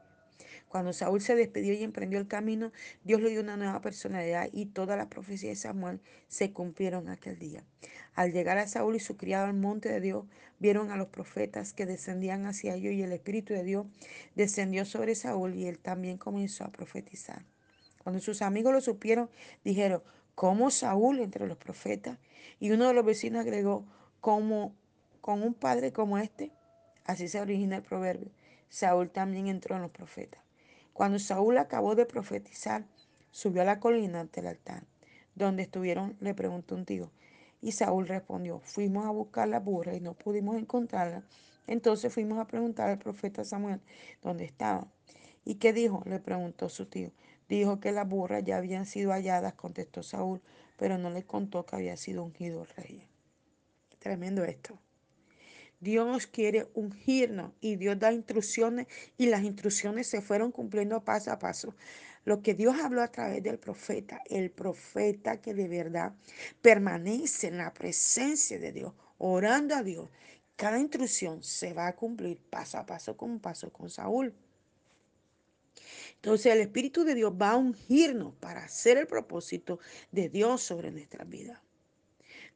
Cuando 0.69 0.93
Saúl 0.93 1.23
se 1.23 1.35
despidió 1.35 1.73
y 1.73 1.83
emprendió 1.83 2.19
el 2.19 2.29
camino, 2.29 2.73
Dios 3.03 3.23
le 3.23 3.31
dio 3.31 3.41
una 3.41 3.57
nueva 3.57 3.81
personalidad 3.81 4.49
y 4.53 4.67
todas 4.67 4.99
las 4.99 5.07
profecías 5.07 5.53
de 5.53 5.57
Samuel 5.57 6.01
se 6.29 6.53
cumplieron 6.53 7.09
aquel 7.09 7.39
día. 7.39 7.65
Al 8.15 8.33
llegar 8.33 8.59
a 8.59 8.69
Saúl 8.69 8.97
y 8.97 9.01
su 9.01 9.17
criado 9.17 9.47
al 9.47 9.55
monte 9.55 9.89
de 9.89 10.01
Dios, 10.01 10.27
vieron 10.59 10.91
a 10.91 10.97
los 10.97 11.09
profetas 11.09 11.73
que 11.73 11.87
descendían 11.87 12.45
hacia 12.47 12.75
ellos 12.75 12.93
y 12.93 13.03
el 13.03 13.13
Espíritu 13.13 13.55
de 13.55 13.65
Dios 13.65 13.87
descendió 14.35 14.85
sobre 14.85 15.15
Saúl 15.15 15.55
y 15.55 15.67
él 15.67 15.79
también 15.79 16.19
comenzó 16.19 16.65
a 16.65 16.73
profetizar. 16.73 17.45
Cuando 18.03 18.21
sus 18.21 18.43
amigos 18.43 18.73
lo 18.73 18.81
supieron, 18.81 19.31
dijeron, 19.65 20.03
¿cómo 20.35 20.71
Saúl 20.71 21.21
entre 21.21 21.47
los 21.47 21.57
profetas? 21.57 22.19
Y 22.61 22.73
uno 22.73 22.89
de 22.89 22.95
los 22.95 23.05
vecinos 23.05 23.41
agregó, 23.41 23.87
¿cómo 24.21 24.75
con 25.21 25.43
un 25.43 25.55
padre 25.55 25.93
como 25.93 26.19
este? 26.19 26.53
Así 27.05 27.29
se 27.29 27.41
origina 27.41 27.77
el 27.77 27.83
proverbio. 27.83 28.31
Saúl 28.69 29.11
también 29.11 29.47
entró 29.47 29.77
en 29.77 29.83
los 29.83 29.91
profetas. 29.91 30.48
Cuando 30.99 31.21
Saúl 31.21 31.59
acabó 31.59 31.95
de 31.95 32.07
profetizar, 32.07 32.85
subió 33.31 33.63
a 33.63 33.65
la 33.65 33.79
colina 33.79 34.19
ante 34.19 34.41
el 34.41 34.49
altar. 34.49 34.83
Donde 35.37 35.63
estuvieron, 35.63 36.17
le 36.19 36.35
preguntó 36.35 36.75
un 36.75 36.85
tío. 36.85 37.13
Y 37.63 37.71
Saúl 37.71 38.09
respondió, 38.09 38.59
fuimos 38.65 39.07
a 39.07 39.11
buscar 39.11 39.47
la 39.47 39.61
burra 39.61 39.95
y 39.95 40.01
no 40.01 40.15
pudimos 40.15 40.57
encontrarla. 40.57 41.23
Entonces 41.69 42.13
fuimos 42.13 42.41
a 42.41 42.49
preguntar 42.49 42.91
al 42.91 42.99
profeta 42.99 43.45
Samuel 43.45 43.81
dónde 44.23 44.45
estaba. 44.45 44.89
¿Y 45.45 45.55
qué 45.55 45.73
dijo? 45.73 46.03
Le 46.05 46.19
preguntó 46.19 46.69
su 46.69 46.87
tío. 46.87 47.13
Dijo 47.49 47.79
que 47.79 47.93
las 47.93 48.09
burras 48.09 48.43
ya 48.43 48.57
habían 48.57 48.85
sido 48.85 49.13
halladas, 49.13 49.55
contestó 49.55 50.03
Saúl, 50.03 50.43
pero 50.77 50.99
no 50.99 51.11
le 51.11 51.23
contó 51.23 51.65
que 51.65 51.77
había 51.77 51.97
sido 51.97 52.25
ungido 52.25 52.67
rey. 52.77 53.07
Tremendo 54.01 54.43
esto. 54.43 54.77
Dios 55.81 56.27
quiere 56.27 56.69
ungirnos 56.75 57.53
y 57.61 57.77
Dios 57.77 57.99
da 57.99 58.13
instrucciones 58.13 58.87
y 59.17 59.27
las 59.27 59.45
instrucciones 59.45 60.09
se 60.09 60.21
fueron 60.21 60.51
cumpliendo 60.51 61.05
paso 61.05 61.31
a 61.31 61.39
paso. 61.39 61.75
lo 62.25 62.43
que 62.43 62.53
Dios 62.53 62.77
habló 62.83 63.01
a 63.03 63.09
través 63.09 63.43
del 63.43 63.59
profeta, 63.59 64.21
el 64.29 64.51
profeta 64.51 65.41
que 65.41 65.55
de 65.55 65.67
verdad 65.67 66.13
permanece 66.61 67.47
en 67.47 67.57
la 67.57 67.73
presencia 67.73 68.59
de 68.59 68.71
Dios, 68.73 68.93
orando 69.17 69.75
a 69.75 69.83
Dios, 69.83 70.11
cada 70.57 70.79
instrucción 70.79 71.43
se 71.43 71.73
va 71.73 71.87
a 71.87 71.97
cumplir 71.97 72.39
paso 72.51 72.77
a 72.77 72.85
paso 72.85 73.17
con 73.17 73.39
paso 73.41 73.73
con 73.73 73.89
Saúl. 73.89 74.35
Entonces 76.17 76.53
el 76.53 76.61
Espíritu 76.61 77.05
de 77.05 77.15
Dios 77.15 77.33
va 77.33 77.51
a 77.53 77.57
ungirnos 77.57 78.35
para 78.35 78.65
hacer 78.65 78.99
el 78.99 79.07
propósito 79.07 79.79
de 80.11 80.29
Dios 80.29 80.61
sobre 80.61 80.91
nuestra 80.91 81.25
vida. 81.25 81.63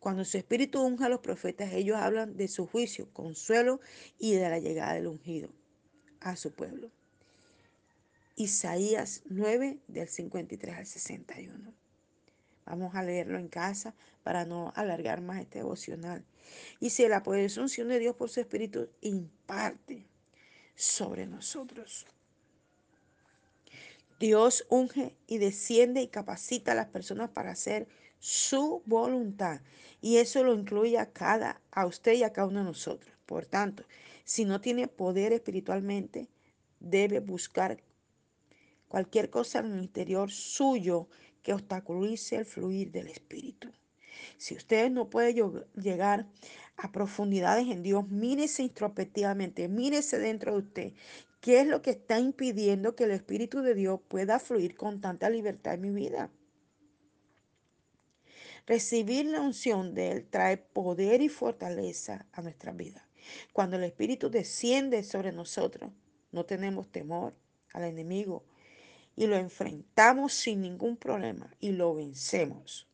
Cuando 0.03 0.25
su 0.25 0.37
Espíritu 0.37 0.83
unge 0.83 1.05
a 1.05 1.09
los 1.09 1.21
profetas, 1.21 1.73
ellos 1.73 1.97
hablan 1.97 2.37
de 2.37 2.49
su 2.49 2.67
juicio, 2.67 3.09
consuelo 3.13 3.79
y 4.19 4.35
de 4.35 4.51
la 4.51 4.59
llegada 4.59 4.95
del 4.95 5.07
ungido 5.07 5.49
a 6.19 6.35
su 6.35 6.51
pueblo. 6.51 6.91
Isaías 8.35 9.23
9 9.27 9.79
del 9.87 10.09
53 10.09 10.77
al 10.77 10.87
61. 10.87 11.73
Vamos 12.67 12.97
a 12.97 13.05
leerlo 13.05 13.39
en 13.39 13.47
casa 13.47 13.95
para 14.25 14.45
no 14.45 14.73
alargar 14.75 15.21
más 15.21 15.41
este 15.41 15.61
devocional. 15.61 16.25
Y 16.81 16.91
si 16.91 17.07
la 17.07 17.23
presunción 17.23 17.87
de 17.87 18.01
Dios 18.01 18.17
por 18.17 18.29
su 18.29 18.41
Espíritu 18.41 18.89
imparte 19.03 20.05
sobre 20.75 21.29
nosotros. 21.29 22.07
Dios 24.19 24.67
unge 24.69 25.15
y 25.29 25.39
desciende 25.39 26.03
y 26.03 26.09
capacita 26.09 26.73
a 26.73 26.75
las 26.75 26.89
personas 26.89 27.31
para 27.31 27.53
hacer 27.53 27.87
su 28.23 28.85
voluntad. 28.87 29.63
Y 30.01 30.19
eso 30.19 30.45
lo 30.45 30.55
incluye 30.55 30.97
a 30.97 31.13
cada, 31.13 31.61
a 31.73 31.87
usted 31.87 32.13
y 32.13 32.23
a 32.23 32.33
cada 32.33 32.47
uno 32.47 32.61
de 32.61 32.67
nosotros. 32.67 33.13
Por 33.27 33.47
tanto, 33.47 33.83
si 34.25 34.45
no 34.45 34.61
tiene 34.61 34.87
poder 34.87 35.33
espiritualmente, 35.33 36.29
debe 36.79 37.19
buscar 37.19 37.83
cualquier 38.87 39.29
cosa 39.29 39.59
en 39.59 39.73
el 39.73 39.83
interior 39.83 40.31
suyo 40.31 41.09
que 41.43 41.53
obstaculice 41.53 42.37
el 42.37 42.45
fluir 42.45 42.93
del 42.93 43.09
Espíritu. 43.09 43.73
Si 44.39 44.55
usted 44.55 44.89
no 44.89 45.11
puede 45.11 45.35
llegar 45.75 46.29
a 46.77 46.93
profundidades 46.93 47.67
en 47.67 47.83
Dios, 47.83 48.09
mírese 48.09 48.63
introspectivamente, 48.63 49.67
mírese 49.69 50.21
dentro 50.21 50.53
de 50.53 50.59
usted. 50.59 50.93
¿Qué 51.41 51.61
es 51.61 51.67
lo 51.67 51.83
que 51.83 51.91
está 51.91 52.21
impidiendo 52.21 52.95
que 52.95 53.03
el 53.05 53.11
Espíritu 53.11 53.63
de 53.63 53.75
Dios 53.75 53.99
pueda 54.07 54.39
fluir 54.39 54.77
con 54.77 55.01
tanta 55.01 55.29
libertad 55.29 55.75
en 55.75 55.81
mi 55.81 55.91
vida? 55.91 56.31
Recibir 58.67 59.27
la 59.27 59.41
unción 59.41 59.95
de 59.95 60.13
Él 60.13 60.27
trae 60.29 60.57
poder 60.57 61.21
y 61.21 61.29
fortaleza 61.29 62.27
a 62.33 62.43
nuestra 62.43 62.73
vida. 62.73 63.09
Cuando 63.53 63.77
el 63.77 63.85
Espíritu 63.85 64.31
desciende 64.31 65.03
sobre 65.03 65.33
nosotros, 65.33 65.91
no 66.31 66.45
tenemos 66.45 66.91
temor 66.91 67.35
al 67.73 67.85
enemigo 67.85 68.45
y 69.17 69.27
lo 69.27 69.37
enfrentamos 69.37 70.33
sin 70.33 70.63
ningún 70.63 70.97
problema 70.97 71.55
y 71.61 71.73
lo 71.73 71.95
vencemos. 71.95 72.87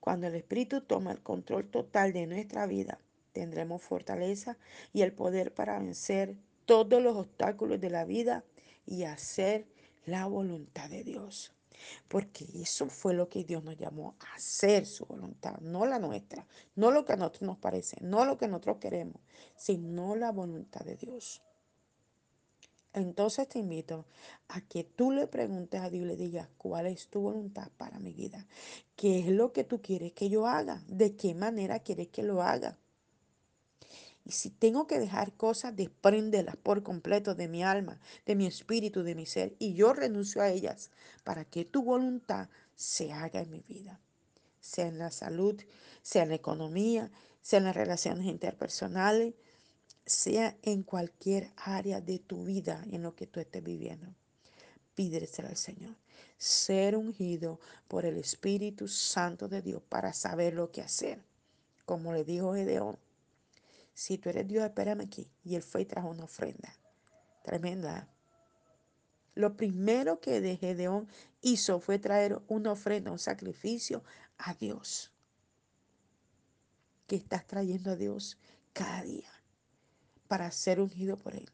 Cuando 0.00 0.26
el 0.26 0.34
Espíritu 0.36 0.80
toma 0.82 1.12
el 1.12 1.22
control 1.22 1.68
total 1.70 2.12
de 2.12 2.26
nuestra 2.26 2.66
vida, 2.66 2.98
tendremos 3.32 3.82
fortaleza 3.82 4.56
y 4.92 5.02
el 5.02 5.12
poder 5.12 5.52
para 5.52 5.78
vencer 5.78 6.36
todos 6.64 7.02
los 7.02 7.16
obstáculos 7.16 7.80
de 7.80 7.90
la 7.90 8.04
vida 8.04 8.44
y 8.86 9.04
hacer 9.04 9.66
la 10.06 10.26
voluntad 10.26 10.88
de 10.88 11.04
Dios. 11.04 11.52
Porque 12.08 12.46
eso 12.54 12.86
fue 12.86 13.14
lo 13.14 13.28
que 13.28 13.44
Dios 13.44 13.64
nos 13.64 13.76
llamó 13.76 14.16
a 14.20 14.34
hacer 14.34 14.86
su 14.86 15.04
voluntad, 15.06 15.58
no 15.60 15.86
la 15.86 15.98
nuestra, 15.98 16.46
no 16.76 16.90
lo 16.90 17.04
que 17.04 17.12
a 17.12 17.16
nosotros 17.16 17.42
nos 17.42 17.58
parece, 17.58 17.96
no 18.00 18.24
lo 18.24 18.38
que 18.38 18.48
nosotros 18.48 18.78
queremos, 18.78 19.20
sino 19.56 20.16
la 20.16 20.32
voluntad 20.32 20.80
de 20.80 20.96
Dios. 20.96 21.42
Entonces 22.94 23.48
te 23.48 23.58
invito 23.58 24.06
a 24.48 24.60
que 24.62 24.82
tú 24.82 25.12
le 25.12 25.26
preguntes 25.26 25.80
a 25.80 25.90
Dios 25.90 26.04
y 26.04 26.08
le 26.08 26.16
digas 26.16 26.48
cuál 26.56 26.86
es 26.86 27.08
tu 27.08 27.20
voluntad 27.20 27.70
para 27.76 27.98
mi 27.98 28.12
vida. 28.12 28.46
¿Qué 28.96 29.20
es 29.20 29.26
lo 29.28 29.52
que 29.52 29.64
tú 29.64 29.80
quieres 29.80 30.12
que 30.12 30.28
yo 30.28 30.46
haga? 30.46 30.82
¿De 30.88 31.14
qué 31.14 31.34
manera 31.34 31.78
quieres 31.80 32.08
que 32.08 32.22
lo 32.22 32.42
haga? 32.42 32.78
Y 34.28 34.32
si 34.32 34.50
tengo 34.50 34.86
que 34.86 34.98
dejar 34.98 35.32
cosas, 35.32 35.74
despréndelas 35.74 36.54
por 36.56 36.82
completo 36.82 37.34
de 37.34 37.48
mi 37.48 37.64
alma, 37.64 37.98
de 38.26 38.34
mi 38.34 38.44
espíritu, 38.44 39.02
de 39.02 39.14
mi 39.14 39.24
ser. 39.24 39.56
Y 39.58 39.72
yo 39.72 39.94
renuncio 39.94 40.42
a 40.42 40.50
ellas 40.50 40.90
para 41.24 41.46
que 41.46 41.64
tu 41.64 41.82
voluntad 41.82 42.50
se 42.76 43.10
haga 43.10 43.40
en 43.40 43.50
mi 43.50 43.60
vida. 43.60 43.98
Sea 44.60 44.86
en 44.86 44.98
la 44.98 45.10
salud, 45.10 45.58
sea 46.02 46.24
en 46.24 46.28
la 46.28 46.34
economía, 46.34 47.10
sea 47.40 47.56
en 47.60 47.64
las 47.64 47.74
relaciones 47.74 48.26
interpersonales, 48.26 49.32
sea 50.04 50.54
en 50.60 50.82
cualquier 50.82 51.50
área 51.56 52.02
de 52.02 52.18
tu 52.18 52.44
vida 52.44 52.84
en 52.90 53.02
lo 53.02 53.14
que 53.14 53.26
tú 53.26 53.40
estés 53.40 53.64
viviendo. 53.64 54.14
Pídeselo 54.94 55.48
al 55.48 55.56
Señor. 55.56 55.96
Ser 56.36 56.98
ungido 56.98 57.60
por 57.88 58.04
el 58.04 58.18
Espíritu 58.18 58.88
Santo 58.88 59.48
de 59.48 59.62
Dios 59.62 59.82
para 59.88 60.12
saber 60.12 60.52
lo 60.52 60.70
que 60.70 60.82
hacer. 60.82 61.22
Como 61.86 62.12
le 62.12 62.24
dijo 62.24 62.52
Gedeón, 62.52 62.98
si 63.98 64.18
tú 64.18 64.28
eres 64.28 64.46
Dios, 64.46 64.64
espérame 64.64 65.00
aquí. 65.00 65.28
Y 65.42 65.56
él 65.56 65.62
fue 65.62 65.82
y 65.82 65.84
trajo 65.84 66.08
una 66.08 66.24
ofrenda. 66.24 66.72
Tremenda. 67.42 68.08
Lo 69.34 69.56
primero 69.56 70.20
que 70.20 70.40
de 70.40 70.56
Gedeón 70.56 71.08
hizo 71.40 71.80
fue 71.80 71.98
traer 71.98 72.40
una 72.46 72.72
ofrenda, 72.72 73.10
un 73.10 73.18
sacrificio 73.18 74.04
a 74.36 74.54
Dios. 74.54 75.12
¿Qué 77.06 77.16
estás 77.16 77.46
trayendo 77.46 77.92
a 77.92 77.96
Dios 77.96 78.38
cada 78.72 79.02
día? 79.02 79.28
para 80.28 80.50
ser 80.50 80.80
ungido 80.80 81.16
por 81.16 81.34
Él. 81.34 81.50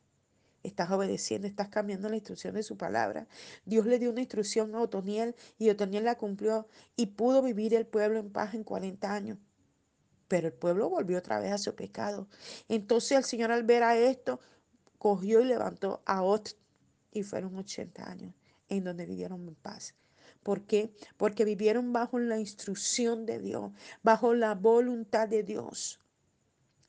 Estás 0.63 0.91
obedeciendo, 0.91 1.47
estás 1.47 1.69
cambiando 1.69 2.09
la 2.09 2.17
instrucción 2.17 2.55
de 2.55 2.63
su 2.63 2.77
palabra. 2.77 3.27
Dios 3.65 3.87
le 3.87 3.99
dio 3.99 4.11
una 4.11 4.21
instrucción 4.21 4.75
a 4.75 4.81
Otoniel 4.81 5.35
y 5.59 5.71
Otoniel 5.71 6.05
la 6.05 6.17
cumplió 6.17 6.67
y 6.97 7.07
pudo 7.07 7.43
vivir 7.43 7.75
el 7.75 7.87
pueblo 7.87 8.19
en 8.19 8.31
paz 8.31 8.55
en 8.55 8.65
40 8.65 9.13
años. 9.15 9.39
Pero 10.29 10.49
el 10.49 10.55
pueblo 10.55 10.89
volvió 10.89 11.19
otra 11.19 11.39
vez 11.41 11.53
a 11.53 11.59
su 11.59 11.75
pecado. 11.75 12.29
Entonces 12.69 13.19
el 13.19 13.25
Señor 13.25 13.53
al 13.53 13.63
ver 13.63 13.83
a 13.83 13.97
esto, 13.97 14.41
cogió 14.99 15.41
y 15.41 15.45
levantó 15.45 16.03
a 16.07 16.23
Ot 16.23 16.57
y 17.13 17.23
fueron 17.23 17.57
80 17.57 18.11
años 18.11 18.35
en 18.69 18.85
donde 18.85 19.07
vivieron 19.07 19.47
en 19.47 19.55
paz. 19.55 19.95
¿Por 20.43 20.63
qué? 20.67 20.95
Porque 21.17 21.45
vivieron 21.45 21.93
bajo 21.93 22.19
la 22.19 22.39
instrucción 22.39 23.27
de 23.27 23.39
Dios, 23.39 23.73
bajo 24.03 24.35
la 24.35 24.55
voluntad 24.55 25.29
de 25.29 25.43
Dios. 25.43 26.01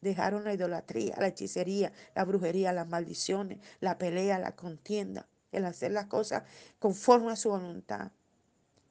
Dejaron 0.01 0.43
la 0.43 0.53
idolatría, 0.53 1.15
la 1.17 1.27
hechicería, 1.27 1.91
la 2.15 2.25
brujería, 2.25 2.73
las 2.73 2.87
maldiciones, 2.87 3.59
la 3.79 3.97
pelea, 3.97 4.39
la 4.39 4.55
contienda, 4.55 5.27
el 5.51 5.65
hacer 5.65 5.91
las 5.91 6.07
cosas 6.07 6.43
conforme 6.79 7.31
a 7.31 7.35
su 7.35 7.49
voluntad. 7.49 8.11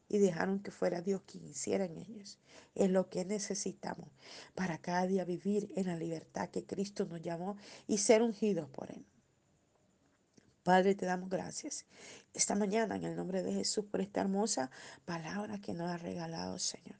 Y 0.08 0.18
dejaron 0.18 0.60
que 0.60 0.70
fuera 0.70 1.00
Dios 1.00 1.22
quien 1.26 1.46
hiciera 1.46 1.84
en 1.86 1.96
ellos. 1.96 2.38
Es 2.74 2.90
lo 2.90 3.08
que 3.08 3.24
necesitamos 3.24 4.08
para 4.54 4.78
cada 4.78 5.06
día 5.06 5.24
vivir 5.24 5.72
en 5.76 5.86
la 5.86 5.96
libertad 5.96 6.50
que 6.50 6.64
Cristo 6.64 7.06
nos 7.06 7.22
llamó 7.22 7.56
y 7.86 7.98
ser 7.98 8.22
ungidos 8.22 8.68
por 8.68 8.90
Él. 8.90 9.04
Padre, 10.64 10.94
te 10.94 11.04
damos 11.04 11.28
gracias 11.28 11.84
esta 12.32 12.54
mañana 12.54 12.96
en 12.96 13.04
el 13.04 13.16
nombre 13.16 13.42
de 13.42 13.52
Jesús 13.52 13.84
por 13.84 14.00
esta 14.00 14.22
hermosa 14.22 14.70
palabra 15.04 15.60
que 15.60 15.74
nos 15.74 15.90
ha 15.90 15.98
regalado, 15.98 16.58
Señor. 16.58 16.96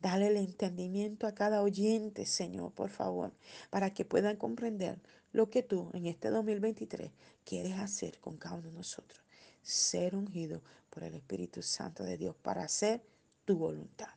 Dale 0.00 0.28
el 0.28 0.36
entendimiento 0.36 1.26
a 1.26 1.34
cada 1.34 1.62
oyente, 1.62 2.26
Señor, 2.26 2.72
por 2.72 2.90
favor, 2.90 3.32
para 3.70 3.94
que 3.94 4.04
puedan 4.04 4.36
comprender 4.36 4.98
lo 5.30 5.50
que 5.50 5.62
tú 5.62 5.90
en 5.92 6.06
este 6.06 6.30
2023 6.30 7.12
quieres 7.44 7.78
hacer 7.78 8.18
con 8.18 8.38
cada 8.38 8.56
uno 8.56 8.68
de 8.68 8.74
nosotros. 8.74 9.22
Ser 9.62 10.16
ungido 10.16 10.62
por 10.92 11.04
el 11.04 11.14
Espíritu 11.14 11.62
Santo 11.62 12.04
de 12.04 12.18
Dios 12.18 12.36
para 12.36 12.64
hacer 12.64 13.02
tu 13.46 13.56
voluntad. 13.56 14.10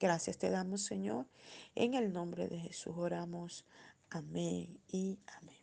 Gracias 0.00 0.38
te 0.38 0.50
damos, 0.50 0.82
Señor. 0.82 1.26
En 1.74 1.94
el 1.94 2.12
nombre 2.12 2.48
de 2.48 2.58
Jesús 2.58 2.94
oramos. 2.96 3.66
Amén 4.10 4.78
y 4.88 5.18
amén. 5.26 5.55